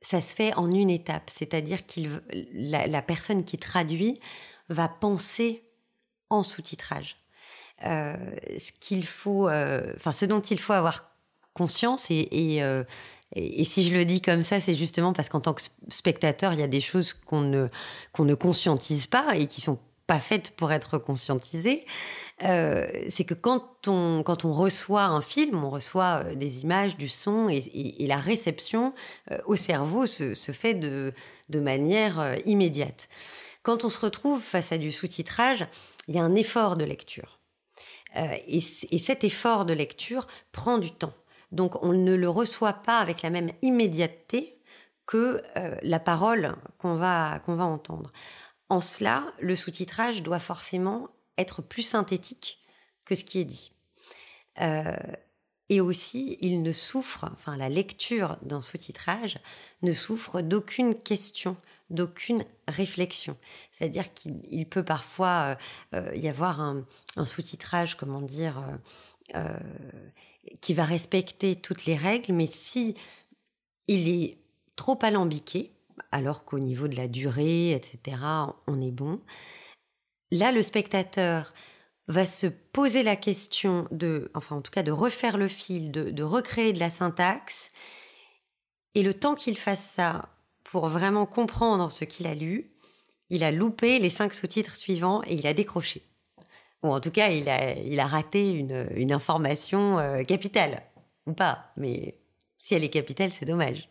[0.00, 2.20] ça se fait en une étape, c'est-à-dire qu'il
[2.52, 4.20] la, personne qui traduit
[4.68, 5.64] va penser
[6.30, 7.16] en sous-titrage.
[7.84, 8.16] Euh,
[8.56, 11.15] ce qu'il faut, euh, enfin ce dont il faut avoir
[11.56, 12.28] conscience et,
[12.60, 12.84] euh,
[13.34, 16.52] et, et, si je le dis comme ça, c'est justement parce qu'en tant que spectateur,
[16.52, 17.68] il y a des choses qu'on ne,
[18.18, 21.84] ne conscientise pas et qui sont pas faites pour être conscientisées.
[22.44, 26.96] Euh, c'est que quand on, quand on reçoit un film, on reçoit euh, des images,
[26.96, 28.94] du son et, la réception
[29.46, 31.12] au cerveau se, fait de,
[31.48, 33.08] de manière immédiate.
[33.64, 35.66] Quand on se retrouve face à du sous-titrage,
[36.06, 37.40] il y a un effort de lecture.
[38.46, 41.14] et cet effort de lecture prend du temps.
[41.52, 44.56] Donc on ne le reçoit pas avec la même immédiateté
[45.06, 48.12] que euh, la parole qu'on va, va entendre.
[48.68, 52.60] En cela, le sous-titrage doit forcément être plus synthétique
[53.04, 53.72] que ce qui est dit.
[54.60, 54.96] Euh,
[55.68, 59.38] et aussi, il ne souffre, enfin la lecture d'un sous-titrage
[59.82, 61.56] ne souffre d'aucune question,
[61.90, 63.36] d'aucune réflexion.
[63.70, 65.56] C'est-à-dire qu'il peut parfois
[65.94, 68.62] euh, y avoir un sous-titrage, comment dire,
[70.60, 72.96] qui va respecter toutes les règles, mais si
[73.88, 74.38] il est
[74.76, 75.72] trop alambiqué,
[76.12, 78.16] alors qu'au niveau de la durée, etc.,
[78.66, 79.20] on est bon,
[80.30, 81.54] là, le spectateur
[82.08, 86.10] va se poser la question de, enfin en tout cas de refaire le fil, de,
[86.10, 87.70] de recréer de la syntaxe,
[88.94, 90.28] et le temps qu'il fasse ça
[90.64, 92.72] pour vraiment comprendre ce qu'il a lu,
[93.28, 96.02] il a loupé les cinq sous-titres suivants et il a décroché.
[96.86, 97.48] Ou en tout cas, il
[98.00, 100.82] a, raté une, information euh, capitale.
[101.26, 102.16] Ou pas, mais
[102.58, 103.88] si elle est capitale, c'est dommage.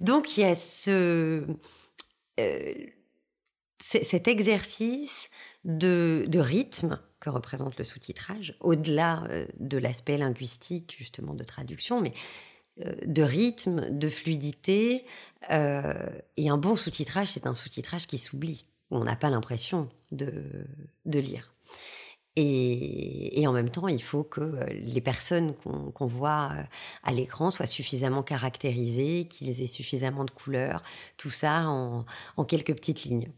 [0.00, 0.54] Donc il y a
[0.88, 1.44] euh,
[3.78, 5.30] cet exercice
[5.64, 12.14] de, rythme que représente le sous-titrage, au-delà euh, de l'aspect linguistique justement de traduction, mais
[13.06, 15.02] de rythme, de fluidité.
[15.50, 20.66] et un bon sous-titrage, c'est un sous-titrage qui s'oublie, où on n'a pas l'impression de
[21.06, 21.55] lire.
[22.38, 25.54] Et, en même temps, il faut que euh, les personnes
[25.94, 26.62] qu'on voit euh,
[27.02, 30.82] à l'écran soient suffisamment caractérisées, qu'ils aient suffisamment de couleurs,
[31.16, 32.04] tout ça en,
[32.46, 33.30] quelques petites lignes.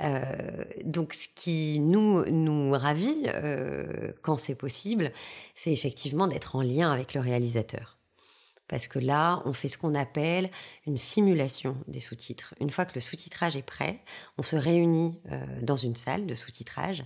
[0.00, 3.26] Euh, donc, ce qui nous nous ravit
[4.22, 5.10] quand c'est possible,
[5.56, 7.98] c'est effectivement d'être en lien avec le réalisateur.
[8.68, 10.50] Parce que là, on fait ce qu'on appelle
[10.86, 12.54] une simulation des sous-titres.
[12.60, 14.02] Une fois que le sous-titrage est prêt,
[14.38, 15.20] on se réunit
[15.62, 17.04] dans une salle de sous-titrage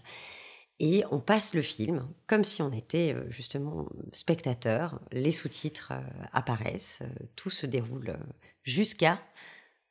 [0.81, 4.99] et on passe le film comme si on était euh, justement spectateur.
[5.13, 6.01] Les sous-titres euh,
[6.33, 8.19] apparaissent, euh, tout se déroule
[8.65, 9.21] jusqu'à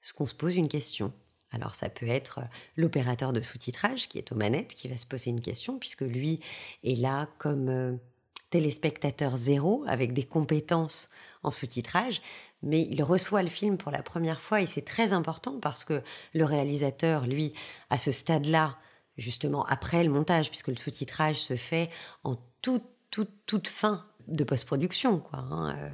[0.02, 1.14] ce qu'on se pose une question.
[1.52, 2.42] Alors ça peut être
[2.76, 6.42] l'opérateur de sous-titrage qui est aux manettes qui va se poser une question puisque lui
[6.84, 8.00] est là comme
[8.50, 11.10] téléspectateur zéro avec des compétences
[11.42, 12.22] en sous-titrage,
[12.62, 16.04] mais il reçoit le film pour la première fois et c'est très important parce que
[16.34, 17.54] le réalisateur, lui,
[17.90, 18.78] à ce stade-là,
[19.20, 21.90] justement après le montage, puisque le sous-titrage se fait
[22.24, 22.84] en toute,
[23.68, 25.20] fin de post-production.
[25.20, 25.90] Quoi, hein, euh.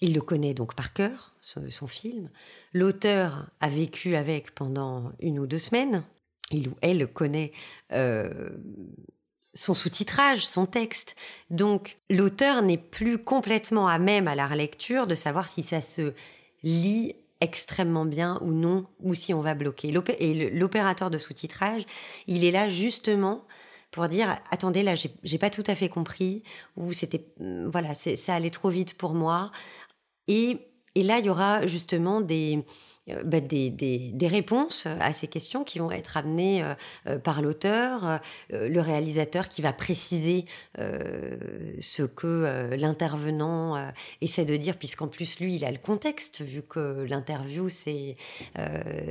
[0.00, 2.30] Il le connaît donc par cœur, son, film.
[2.72, 6.04] L'auteur a vécu avec pendant une ou deux semaines.
[6.50, 7.52] Il ou elle connaît
[7.92, 8.48] euh,
[9.52, 11.16] son sous-titrage, son texte.
[11.50, 16.14] Donc l'auteur n'est plus complètement à même à la relecture de savoir si ça se
[16.62, 19.92] lit extrêmement bien ou non, ou si on va bloquer.
[20.18, 21.84] Et l'opérateur de sous-titrage,
[22.26, 23.44] il est là justement
[23.90, 26.44] pour dire attendez là j'ai pas tout à fait compris
[26.76, 29.50] ou c'était voilà ça allait trop vite pour moi
[30.28, 30.58] et,
[30.94, 32.64] et là il y aura justement des
[33.24, 36.74] bah, des, réponses à ces questions qui vont être amenées euh,
[37.06, 40.44] euh, par l'auteur, le réalisateur qui va préciser
[40.76, 43.90] ce que l'intervenant
[44.20, 48.16] essaie de dire, puisqu'en plus lui, il a le contexte, vu que l'interview, c'est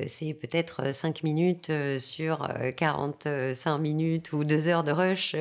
[0.08, 5.36] c'est peut-être 5 minutes sur 45 minutes ou 2 heures de rush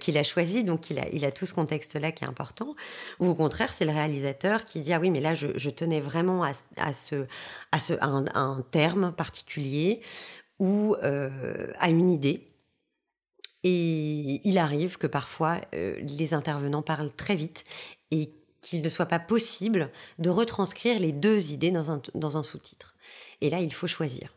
[0.00, 2.74] qu'il a choisi, donc il a, tout ce contexte-là qui est important.
[3.20, 6.44] Ou au contraire, c'est le réalisateur qui dit, ah oui, mais là, je, tenais vraiment
[6.44, 7.26] à, à ce
[7.72, 10.00] à, un, terme particulier
[10.58, 12.42] ou euh, à une idée.
[13.64, 17.64] Et il arrive que parfois euh, les intervenants parlent très vite
[18.10, 22.94] et qu'il ne soit pas possible de retranscrire les deux idées dans un, sous-titre.
[23.40, 24.34] Et là, il faut choisir.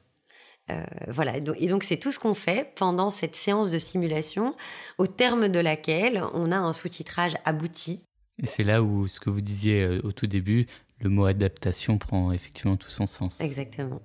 [0.69, 4.55] Euh, voilà, et donc c'est tout ce qu'on fait pendant cette séance de simulation,
[4.99, 8.03] au terme de laquelle on a un sous-titrage abouti.
[8.43, 10.67] C'est là où ce que vous disiez au tout début,
[10.99, 13.39] le mot adaptation prend effectivement tout son sens.
[13.41, 14.01] Exactement.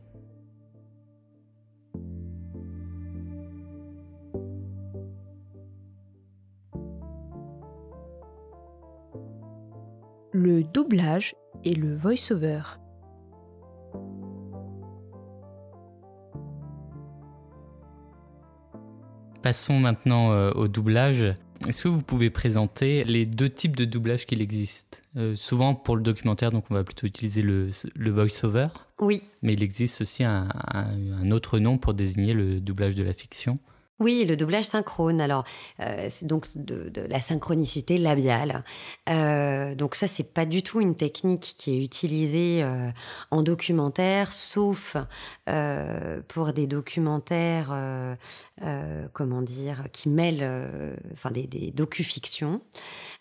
[10.32, 11.34] Le doublage
[11.64, 12.62] et le voice-over.
[19.42, 21.34] Passons maintenant euh, au doublage.
[21.66, 25.02] Est-ce que vous pouvez présenter les deux types de doublage qu'il existe?
[25.16, 28.68] Euh, Souvent pour le documentaire, donc on va plutôt utiliser le, le voice-over.
[29.00, 29.22] Oui.
[29.42, 30.50] Mais il existe aussi un,
[31.30, 33.58] autre nom pour désigner le doublage de la fiction.
[34.00, 35.20] Oui, le doublage synchrone.
[35.20, 35.44] Alors,
[35.78, 38.64] euh, c'est donc de, la synchronicité labiale.
[39.08, 42.90] Euh, donc ça, c'est pas du tout une technique qui est utilisée euh,
[43.30, 44.96] en documentaire, sauf
[46.28, 47.72] pour des documentaires,
[49.12, 52.60] comment dire, qui mêlent, enfin des, des docu-fictions,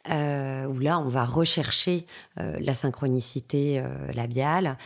[0.07, 2.05] où là, on va rechercher
[2.38, 4.78] la synchronicité labiale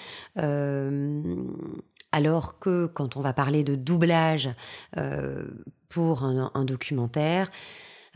[2.18, 4.50] alors que quand on va parler de doublage
[4.98, 5.44] euh,
[5.88, 7.52] pour un, documentaire,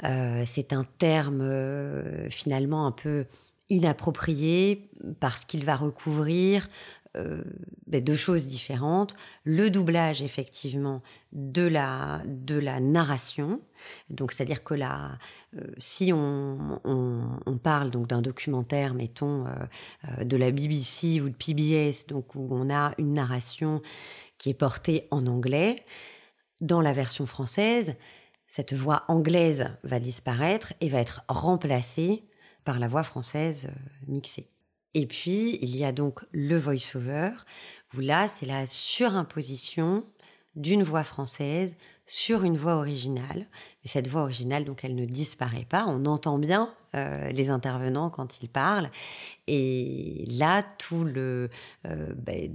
[0.03, 3.25] euh, c'est un terme euh, finalement un peu
[3.69, 4.89] inapproprié
[5.19, 6.67] parce qu'il va recouvrir
[7.17, 7.43] euh,
[7.87, 9.15] ben, deux choses différentes.
[9.43, 11.01] Le doublage, effectivement,
[11.33, 13.59] de la, de la narration.
[14.09, 15.17] Donc, c'est-à-dire que là,
[15.57, 21.35] euh, si on, on, parle donc d'un documentaire, mettons, euh, de la BBC ou de
[21.35, 23.81] PBS, donc où on a une narration
[24.37, 25.75] qui est portée en anglais,
[26.61, 27.97] dans la version française,
[28.47, 32.23] cette voix anglaise va disparaître et va être remplacée
[32.63, 33.69] par la voix française
[34.07, 34.47] mixée.
[34.93, 37.31] Et puis, il y a donc le voice-over,
[37.95, 40.05] où là, c'est la surimposition
[40.55, 41.75] d'une voix française
[42.05, 43.47] sur une voix originale.
[43.83, 45.85] Et cette voix originale, donc, elle ne disparaît pas.
[45.87, 48.91] On entend bien euh, les intervenants quand ils parlent.
[49.47, 51.49] Et là, tout le,
[51.87, 52.53] euh, ben,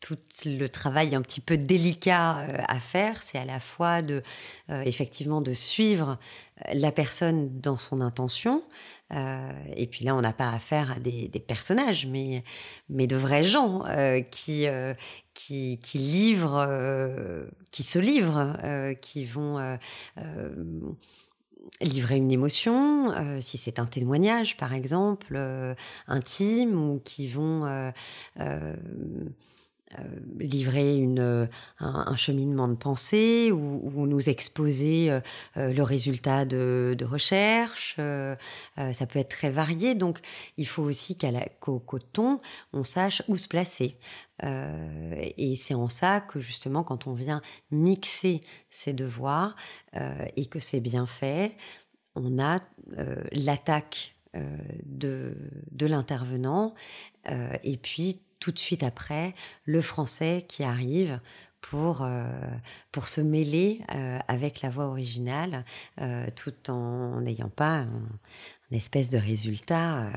[0.00, 4.22] tout le travail un petit peu délicat euh, à faire, c'est à la fois de,
[4.68, 6.18] effectivement, de suivre
[6.72, 8.62] la personne dans son intention,
[9.10, 12.42] et puis là, on n'a pas affaire à des, personnages, mais,
[12.88, 14.94] mais de vrais gens euh, qui, euh,
[15.34, 16.66] qui, qui, livrent,
[17.70, 18.56] qui se livrent,
[19.00, 19.78] qui vont
[21.80, 25.38] livrer une émotion, si c'est un témoignage par exemple,
[26.08, 27.92] intime, ou qui vont
[28.40, 28.74] euh,
[30.38, 35.20] livrer une, un, cheminement de pensée ou, nous exposer euh,
[35.56, 37.96] euh, le résultat de, recherche.
[37.96, 40.20] ça peut être très varié, donc
[40.56, 41.18] il faut aussi
[41.60, 42.40] qu'au coton,
[42.72, 43.98] on sache où se placer.
[44.42, 49.54] et c'est en ça que justement, quand on vient mixer ces deux voix
[50.36, 51.56] et que c'est bien fait,
[52.14, 52.60] on a
[53.32, 54.16] l'attaque
[54.86, 55.36] de,
[55.70, 56.74] de l'intervenant
[57.62, 59.34] et puis tout de suite après
[59.64, 61.18] le français qui arrive
[61.62, 62.26] pour, euh,
[62.92, 65.64] pour se mêler euh, avec la voix originale
[65.98, 67.86] euh, tout en n'ayant pas
[68.70, 70.10] une espèce de résultat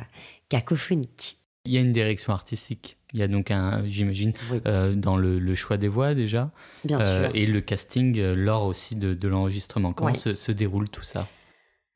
[0.50, 1.38] cacophonique.
[1.64, 2.98] Il y a une direction artistique.
[3.14, 4.34] Il y a donc un, j'imagine,
[4.66, 6.52] dans le, choix des voix déjà.
[6.84, 7.32] Bien sûr.
[7.34, 9.94] Et le casting lors aussi de, l'enregistrement.
[9.94, 11.30] Comment se, déroule tout ça?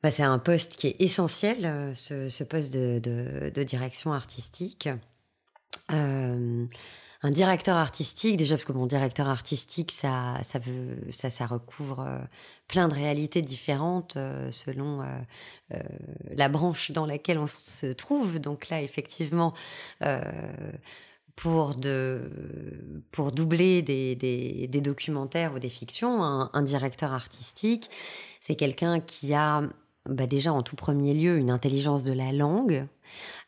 [0.02, 4.88] Bah, C'est un poste qui est essentiel, ce, poste de, direction artistique.
[5.90, 6.66] Euh,
[7.24, 12.00] un directeur artistique, déjà parce que mon directeur artistique, ça, ça, veut, ça, ça recouvre
[12.00, 12.18] euh,
[12.66, 15.02] plein de réalités différentes euh, selon
[16.34, 18.38] la branche dans laquelle on se trouve.
[18.38, 19.54] Donc là, effectivement,
[21.36, 22.30] pour, de,
[23.10, 27.88] pour doubler des, des, des, documentaires ou des fictions, un, un directeur artistique,
[28.40, 29.62] c'est quelqu'un qui a
[30.08, 32.86] bah déjà en tout premier lieu une intelligence de la langue,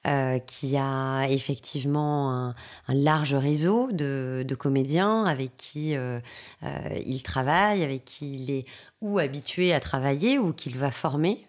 [0.07, 2.55] euh, qui a effectivement un,
[2.89, 6.21] large réseau de, comédiens avec qui euh,
[6.62, 8.67] euh, il travaille, avec qui il est
[9.01, 11.47] ou habitué à travailler ou qu'il va former.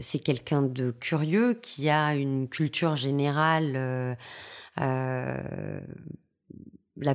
[0.00, 4.16] c'est quelqu'un de curieux qui a une culture générale
[4.76, 5.80] la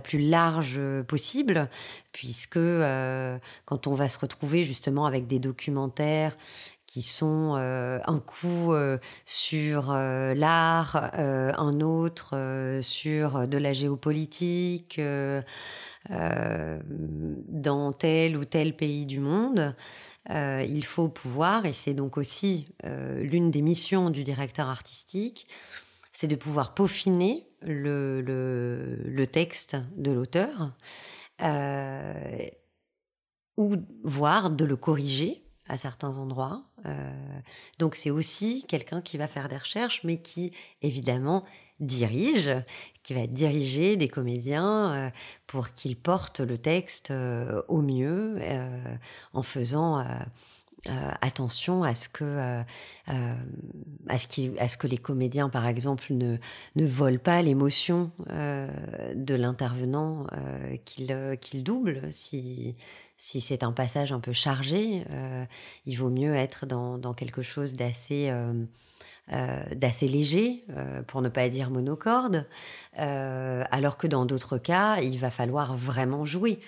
[0.01, 1.69] plus large possible,
[2.11, 2.59] puisque
[3.65, 6.35] quand on va se retrouver justement avec des documentaires
[6.95, 15.01] qui sont euh, un coup euh, sur euh, l'art, un autre sur de la géopolitique
[16.09, 19.75] dans tel ou tel pays du monde.
[20.29, 25.47] il faut pouvoir, et c'est donc aussi l'une des missions du directeur artistique,
[26.13, 30.71] c'est de pouvoir peaufiner le, le, texte de l'auteur
[33.57, 36.63] ou voire de le corriger à certains endroits.
[36.85, 37.11] Euh,
[37.79, 40.51] donc c'est aussi quelqu'un qui va faire des recherches, mais qui
[40.81, 41.43] évidemment
[41.79, 42.51] dirige,
[43.03, 45.09] qui va diriger des comédiens euh,
[45.47, 48.39] pour qu'ils portent le texte euh, au mieux,
[49.33, 50.05] en faisant
[51.21, 52.63] attention à ce que
[53.07, 56.37] à ce, à ce que les comédiens par exemple ne
[56.75, 60.27] ne volent pas l'émotion de l'intervenant
[60.85, 62.75] qu'ils qu'il doublent si
[63.17, 65.45] si c'est un passage un peu chargé, euh,
[65.85, 68.65] il vaut mieux être dans, quelque chose d'assez euh,
[69.31, 69.63] euh,
[70.01, 70.65] léger,
[71.07, 72.45] pour ne pas dire monocorde,
[72.95, 76.59] alors que dans d'autres cas, il va falloir vraiment jouer.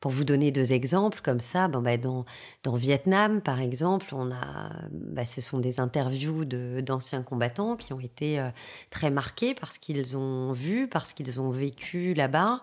[0.00, 2.24] pour vous donner deux exemples comme ça, ben, ben, dans,
[2.62, 8.00] dans Vietnam, par exemple, on a, ben, ce sont des interviews d'anciens combattants qui ont
[8.00, 8.42] été
[8.90, 12.62] très marqués parce qu'ils ont vu, parce qu'ils ont vécu là-bas.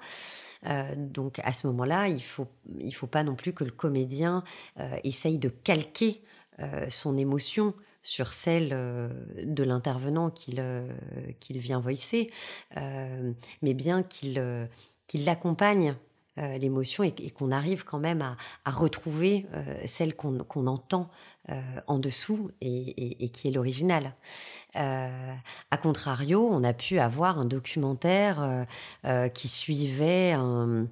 [0.67, 2.47] Euh, donc à ce moment-là, il faut
[2.79, 4.43] il faut pas non plus que le comédien
[4.79, 6.21] euh, essaye de calquer
[6.59, 10.61] euh, son émotion sur celle de l'intervenant qu'il
[11.49, 12.31] vient voicer,
[12.75, 14.69] mais bien qu'il
[15.07, 15.95] qu'il l'accompagne
[16.37, 19.47] l'émotion et, qu'on arrive quand même à, à retrouver
[19.85, 21.09] celle qu'on entend
[21.87, 24.15] en dessous et, qui est l'original.
[24.75, 25.33] Euh,
[25.71, 28.65] a contrario, on a pu avoir un documentaire
[29.05, 30.87] euh, qui suivait un,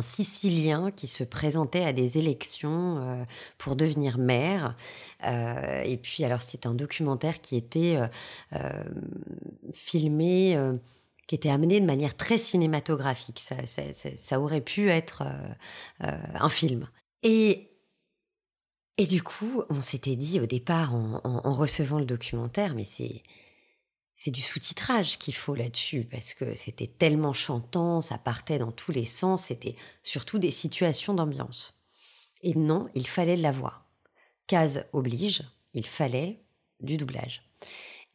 [0.00, 3.24] Sicilien qui se présentait à des élections
[3.56, 4.74] pour devenir maire.
[5.22, 7.96] et puis, alors, c'est un documentaire qui était
[9.72, 10.58] filmé,
[11.28, 13.38] qui était amené de manière très cinématographique.
[13.38, 15.22] Ça, ça aurait pu être
[16.00, 16.88] un film.
[17.22, 17.75] Et
[18.98, 23.22] et du coup, on s'était dit au départ, en, recevant le documentaire, mais c'est
[24.18, 28.90] c'est du sous-titrage qu'il faut là-dessus parce que c'était tellement chantant, ça partait dans tous
[28.90, 31.82] les sens, c'était surtout des situations d'ambiance.
[32.42, 33.84] Et non, il fallait de la voix.
[34.46, 35.42] Case oblige,
[35.74, 36.40] il fallait
[36.80, 37.42] du doublage.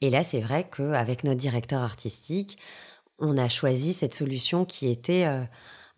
[0.02, 2.58] Et là, c'est vrai qu'avec notre directeur artistique,
[3.20, 5.44] on a choisi cette solution qui était euh,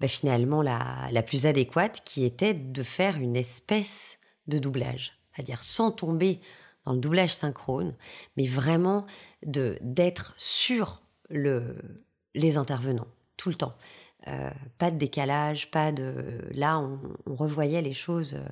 [0.02, 5.64] bah, finalement la, la plus adéquate, qui était de faire une espèce de doublage, c'est-à-dire
[5.64, 6.40] sans tomber
[6.86, 7.96] dans le doublage synchrone,
[8.38, 9.06] mais vraiment
[9.46, 11.78] de d'être sur le,
[12.36, 13.76] les intervenants tout le temps.
[14.30, 16.40] Euh, pas de décalage, pas de.
[16.54, 18.48] Là, on, revoyait les choses euh,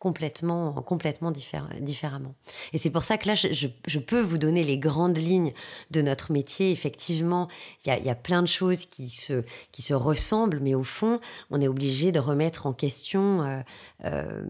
[0.00, 2.34] complètement, complètement différemment.
[2.72, 5.52] Et c'est pour ça que là, je, peux vous donner les grandes lignes
[5.92, 6.72] de notre métier.
[6.72, 7.46] Effectivement,
[7.86, 11.20] il y a, plein de choses qui se, qui se ressemblent, mais au fond,
[11.50, 13.62] on est obligé de remettre en question.
[14.04, 14.42] Euh,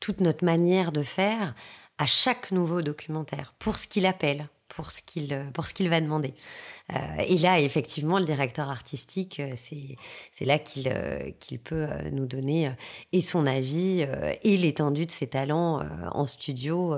[0.00, 1.54] toute notre manière de faire
[1.98, 5.88] à chaque nouveau documentaire pour ce qu'il appelle, pour ce qu'il euh, pour ce qu'il
[5.88, 6.34] va demander.
[6.92, 6.96] Euh,
[7.28, 9.96] et là, effectivement, le directeur artistique, c'est
[10.32, 10.92] c'est là qu'il
[11.38, 12.72] qu'il peut nous donner
[13.12, 14.06] et son avis
[14.42, 16.96] et l'étendue de ses talents en studio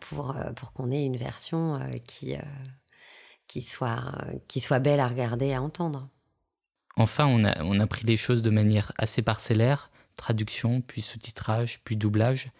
[0.00, 2.34] pour pour qu'on ait une version qui
[3.46, 4.02] qui soit
[4.48, 6.08] qui soit belle à regarder, à entendre.
[6.96, 11.80] Enfin, on a on a pris les choses de manière assez parcellaire traduction, puis sous-titrage,
[11.84, 12.50] puis doublage.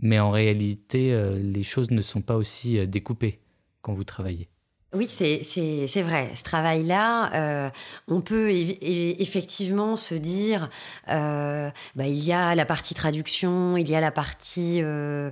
[0.00, 3.40] Mais en réalité, les choses ne sont pas aussi découpées
[3.80, 4.48] quand vous travaillez.
[4.94, 6.28] Oui, c'est vrai.
[6.34, 7.70] Ce travail-là, euh,
[8.08, 10.68] on peut effectivement se dire,
[11.08, 15.30] euh, bah, il y a la partie traduction, il y a la partie euh,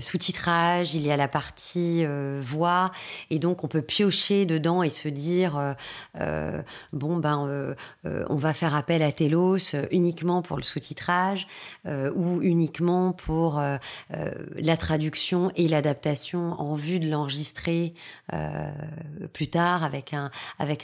[0.00, 2.04] sous-titrage, il y a la partie
[2.42, 2.92] voix,
[3.30, 5.74] et donc on peut piocher dedans et se dire,
[6.92, 11.46] bon ben, on va faire appel à Telos uniquement pour le sous-titrage
[11.86, 13.62] ou uniquement pour
[14.10, 17.94] la traduction et l'adaptation en vue de l'enregistrer.
[18.58, 20.30] Euh, plus tard avec un,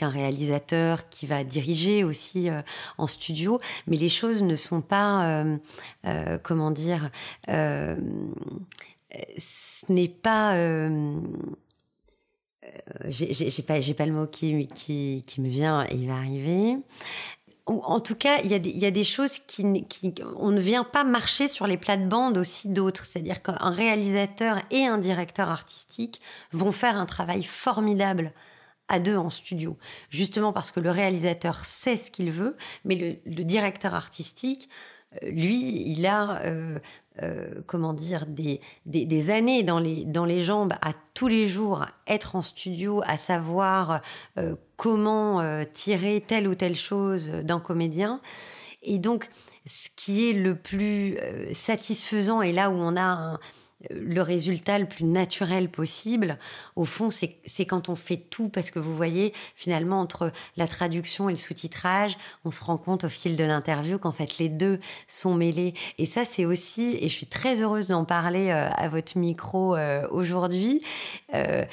[0.09, 2.61] réalisateur qui va diriger aussi euh,
[2.97, 3.59] en studio.
[3.87, 5.43] Mais les choses ne sont pas,
[6.05, 7.09] euh, comment dire,
[7.47, 7.95] ce
[9.89, 10.55] n'est pas
[13.07, 16.77] j'ai pas, pas le mot qui, qui, qui, me vient et il va arriver
[17.67, 21.47] en tout cas, il y, a des, choses qui, qui, On ne vient pas marcher
[21.47, 23.05] sur les plates-bandes aussi d'autres.
[23.05, 28.33] C'est-à-dire qu'un réalisateur et un directeur artistique vont faire un travail formidable
[28.87, 29.77] à deux en studio.
[30.09, 34.69] Justement parce que le réalisateur sait ce qu'il veut, mais le, directeur artistique,
[35.23, 36.77] euh, lui, il a euh,
[37.23, 41.85] euh, comment dire, des, des, années dans les, dans les jambes à tous les jours
[42.07, 44.01] être en studio, à savoir
[44.37, 48.21] euh, comment euh, tirer telle ou telle chose d'un comédien.
[48.83, 49.29] Et donc,
[49.65, 51.17] ce qui est le plus
[51.53, 53.39] satisfaisant, et là où on a un,
[53.91, 56.37] le résultat le plus naturel possible,
[56.75, 61.29] au fond, c'est quand on fait tout, parce que vous voyez, finalement, entre la traduction
[61.29, 64.79] et le sous-titrage, on se rend compte au fil de l'interview qu'en fait, les deux
[65.07, 65.73] sont mêlés.
[65.97, 69.75] Et ça, c'est aussi, et je suis très heureuse d'en parler euh, à votre micro
[69.75, 70.81] euh, aujourd'hui,
[71.33, 71.65] euh,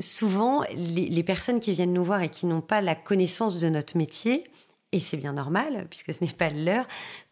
[0.00, 3.68] souvent, les, les personnes qui viennent nous voir et qui n'ont pas la connaissance de
[3.68, 4.44] notre métier,
[4.92, 6.86] et c'est bien normal, puisque ce n'est pas l'heure,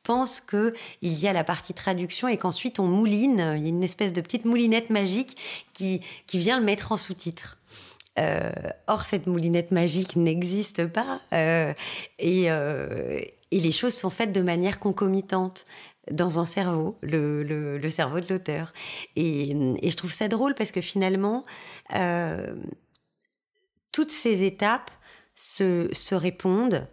[0.04, 3.82] pense qu'il y a la partie traduction et qu'ensuite on mouline, il y a une
[3.82, 5.36] espèce de petite moulinette magique
[5.72, 7.58] qui, qui vient le mettre en sous-titre.
[8.18, 8.50] Euh,
[8.86, 11.72] or, cette moulinette magique n'existe pas euh,
[12.18, 13.18] et, euh,
[13.50, 15.66] et, les choses sont faites de manière concomitante
[16.10, 18.72] dans un cerveau, le, le, cerveau de l'auteur.
[19.14, 21.44] Et, et, je trouve ça drôle parce que finalement,
[23.92, 24.90] toutes ces étapes
[25.36, 26.88] se, se répondent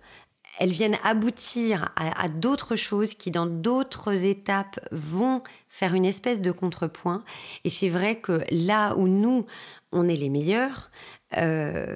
[0.58, 6.52] elles viennent aboutir à, d'autres choses qui, dans d'autres étapes, vont faire une espèce de
[6.52, 7.24] contrepoint.
[7.64, 9.46] Et c'est vrai que là où nous,
[9.92, 10.92] on est les meilleurs,
[11.38, 11.96] euh,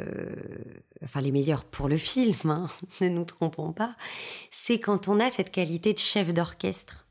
[1.03, 2.67] enfin les meilleurs pour le film, hein,
[3.01, 3.95] ne nous trompons pas,
[4.51, 7.07] c'est quand on a cette qualité de chef d'orchestre.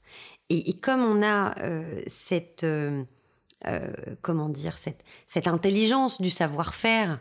[0.51, 2.65] Et, comme on a euh, cette...
[2.65, 3.05] Euh,
[4.23, 7.21] comment dire, cette, cette intelligence du savoir-faire,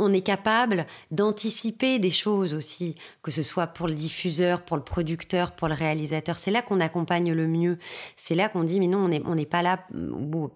[0.00, 4.82] on est capable d'anticiper des choses aussi, que ce soit pour le diffuseur, pour le
[4.82, 6.38] producteur, pour le réalisateur.
[6.38, 7.76] C'est là qu'on accompagne le mieux.
[8.16, 9.86] C'est là qu'on dit, mais non, on n'est pas là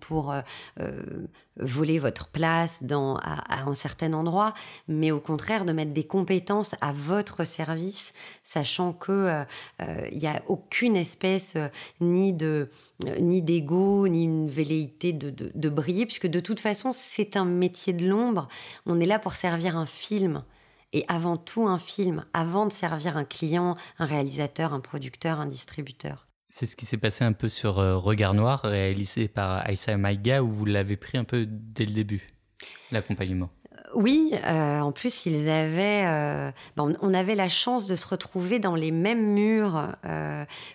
[0.01, 0.40] pour euh,
[0.80, 1.03] euh,
[1.57, 4.55] voler votre place dans, à, un certain endroit,
[4.88, 9.44] mais au contraire de mettre des compétences à votre service, sachant que euh,
[9.82, 11.68] euh, il n'y a aucune espèce euh,
[12.00, 12.68] ni de
[13.20, 17.44] ni d'ego ni une velléité de, de, de briller, puisque de toute façon c'est un
[17.44, 18.48] métier de l'ombre.
[18.86, 20.42] On est là pour servir un film
[20.92, 25.46] et avant tout un film, avant de servir un client, un réalisateur, un producteur, un
[25.46, 26.28] distributeur.
[26.57, 30.40] C'est ce qui s'est passé un peu sur euh, Regard Noir, réalisé par Aïssa Maïga,
[30.40, 32.28] où vous l'avez pris un peu dès le début,
[32.92, 33.50] l'accompagnement?
[33.72, 38.76] Euh, oui, euh, en plus ils avaient, on avait la chance de se retrouver dans
[38.76, 39.96] les mêmes murs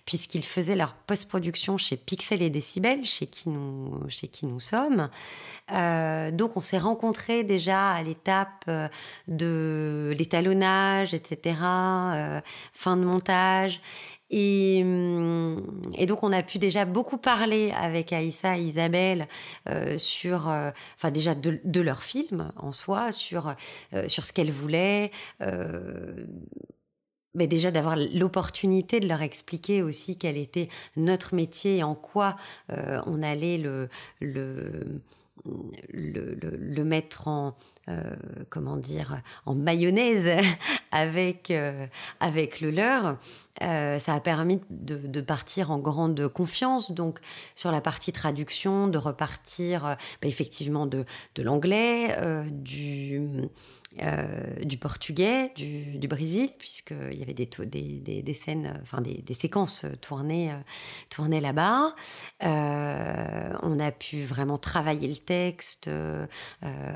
[0.03, 3.30] puisqu'ils faisaient leur post-production chez Pixel et Décibel, chez
[4.09, 5.09] chez qui nous sommes.
[5.69, 8.69] donc on s'est rencontrés déjà à l'étape
[9.30, 11.55] de l'étalonnage, etc.,
[12.73, 13.80] fin de montage.
[14.30, 19.27] Et, hum, et, donc on a pu déjà beaucoup parler avec Aïssa et Isabelle
[19.67, 23.55] euh, sur, euh, enfin déjà de, leur film en soi, sur
[23.93, 25.11] euh, sur ce qu'elles voulaient.
[27.36, 30.67] Mais déjà d'avoir l'opportunité de leur expliquer aussi quel était
[30.97, 32.36] notre métier et en quoi
[32.69, 33.88] on allait le,
[34.19, 35.01] le,
[35.93, 37.55] le, mettre en
[37.88, 38.03] euh,
[38.49, 40.30] comment dire en mayonnaise
[40.91, 41.88] avec euh,
[42.19, 43.17] avec le leur
[43.63, 47.19] euh, ça a permis de, partir en grande confiance donc
[47.55, 51.05] sur la partie traduction de repartir bah, effectivement de,
[51.36, 52.15] de l'anglais
[52.51, 53.49] du
[54.63, 59.86] du portugais du, du Brésil puisqu'il y avait des, des, des, scènes enfin des, séquences
[59.99, 60.53] tournées
[61.09, 61.95] tournées là-bas.
[62.41, 65.89] On a pu vraiment travailler le textes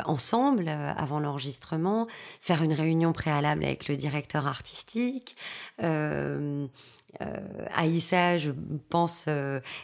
[0.05, 2.07] ensemble avant l'enregistrement,
[2.39, 5.35] faire une réunion préalable avec le directeur artistique.
[7.71, 8.51] Aïssa, je
[8.89, 9.27] pense,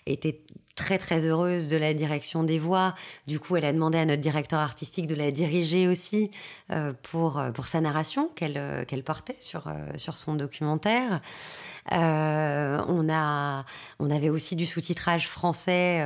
[0.05, 0.41] était
[0.79, 2.95] très très heureuse de la direction des voix.
[3.27, 6.31] Du coup, elle a demandé à notre directeur artistique de la diriger aussi
[6.71, 9.65] euh, pour, euh, pour sa narration qu'elle euh, portait sur,
[9.95, 11.19] sur son documentaire.
[11.91, 13.65] On, a,
[13.99, 16.05] on avait aussi du sous-titrage français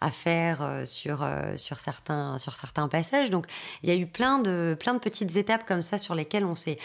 [0.00, 3.28] à faire sur, sur, certains, sur certains passages.
[3.28, 3.46] Donc
[3.82, 6.54] il y a eu plein de, plein de petites étapes comme ça sur lesquelles on
[6.54, 6.78] s'est,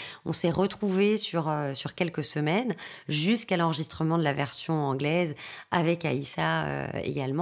[0.49, 2.73] retrouvés sur, sur quelques semaines
[3.07, 5.35] jusqu'à l'enregistrement de la version anglaise
[5.71, 6.65] avec Aïssa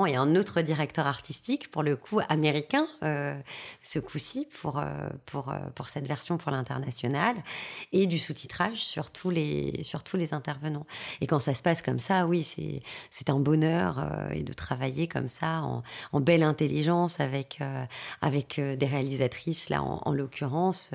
[0.06, 2.88] et un autre directeur artistique, pour le coup américain,
[3.82, 4.84] ce coup-ci, pour,
[5.26, 7.36] pour, pour cette version pour l'international
[7.92, 10.86] et du sous-titrage sur tous les, sur tous les intervenants.
[11.22, 12.44] Et quand ça se passe comme ça, oui,
[13.10, 17.86] c'est un bonheur euh, et de travailler comme ça en, belle intelligence avec, euh,
[18.22, 20.92] avec euh, des réalisatrices, là en, l'occurrence,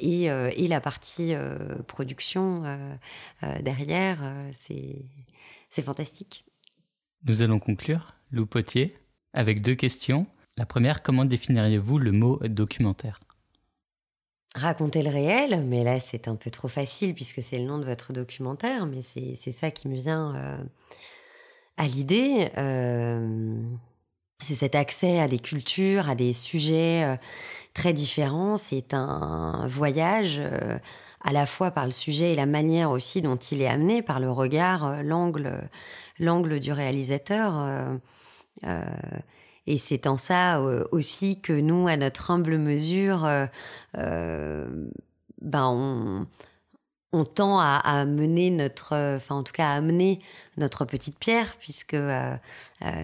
[0.00, 1.34] et, et, la partie
[1.86, 2.62] production
[3.60, 4.18] derrière,
[4.52, 6.44] c'est fantastique.
[7.24, 8.96] Nous allons conclure, Lou Potier,
[9.32, 10.26] avec deux questions.
[10.56, 13.20] La première, comment définiriez-vous le mot documentaire?
[14.56, 17.84] Raconter le réel, mais là c'est un peu trop facile puisque c'est le nom de
[17.84, 20.64] votre documentaire, mais c'est ça qui me vient euh,
[21.76, 22.50] à l'idée.
[22.58, 23.62] Euh,
[24.40, 27.16] c'est cet accès à des cultures, à des sujets euh,
[27.72, 28.56] très différents.
[28.56, 30.42] C'est un voyage
[31.20, 34.18] à la fois par le sujet et la manière aussi dont il est amené, par
[34.18, 35.70] le regard, l'angle,
[36.18, 38.00] l'angle du réalisateur.
[39.66, 43.46] Et c'est en ça euh, aussi que nous, à notre humble mesure, euh,
[43.96, 44.88] euh,
[45.40, 46.26] ben
[47.12, 50.20] on, tend à, mener notre, enfin en tout cas à amener
[50.56, 51.96] notre petite pierre, puisque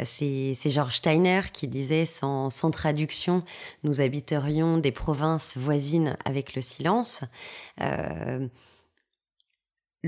[0.05, 3.45] c'est George Steiner qui disait sans, sans, traduction,
[3.85, 7.23] nous habiterions des provinces voisines avec le silence.
[7.79, 8.49] le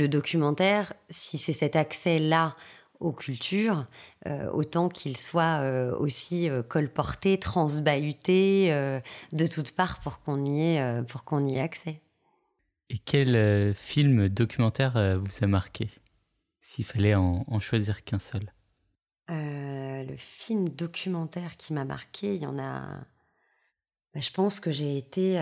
[0.09, 2.57] documentaire, si c'est cet accès-là
[3.01, 3.87] aux cultures,
[4.27, 8.71] euh, autant qu'il soit euh, aussi euh, colporté, transbahuté
[9.33, 12.01] de toutes parts pour qu'on y ait, pour qu'on y ait accès.
[12.91, 15.89] Et quel film documentaire vous a marqué,
[16.61, 18.53] s'il fallait en, choisir qu'un seul?
[19.29, 22.83] Le film documentaire qui m'a marqué, il y en a.
[24.13, 25.39] Bah, je pense que j'ai été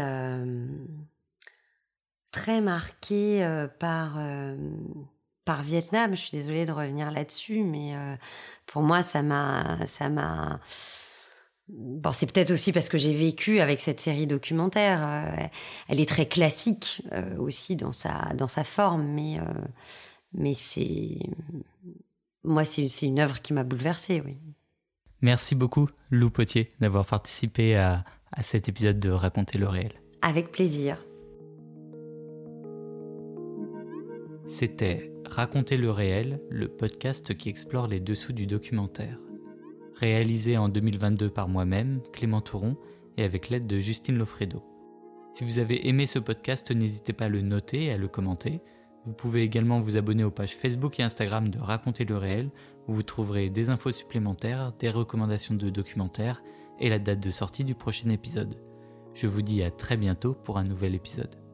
[2.30, 4.18] très marquée par
[5.48, 6.10] par Vietnam.
[6.14, 8.14] Je suis désolée de revenir là-dessus, mais euh,
[8.66, 10.60] pour moi, ça m'a, ça m'a.
[11.68, 15.00] Bon, c'est peut-être aussi parce que j'ai vécu avec cette série documentaire.
[15.02, 15.46] Euh,
[15.88, 19.38] elle est très classique euh, aussi dans sa dans sa forme, mais
[20.34, 21.16] mais c'est
[22.44, 24.36] moi c'est c'est une œuvre qui m'a bouleversée, oui.
[25.22, 29.94] Merci beaucoup, Lou Potier, d'avoir participé à, à cet épisode de Raconter le réel.
[30.20, 31.02] Avec plaisir.
[34.46, 39.18] C'était Raconter le réel, le podcast qui explore les dessous du documentaire.
[39.94, 42.76] Réalisé en 2022 par moi-même, Clément Touron,
[43.16, 44.64] et avec l'aide de Justine Lofredo.
[45.30, 48.62] Si vous avez aimé ce podcast, n'hésitez pas à le noter et à le commenter.
[49.04, 52.50] Vous pouvez également vous abonner aux pages Facebook et Instagram de Raconter le réel,
[52.88, 56.42] où vous trouverez des infos supplémentaires, des recommandations de documentaires
[56.80, 58.54] et la date de sortie du prochain épisode.
[59.14, 61.47] Je vous dis à très bientôt pour un nouvel épisode.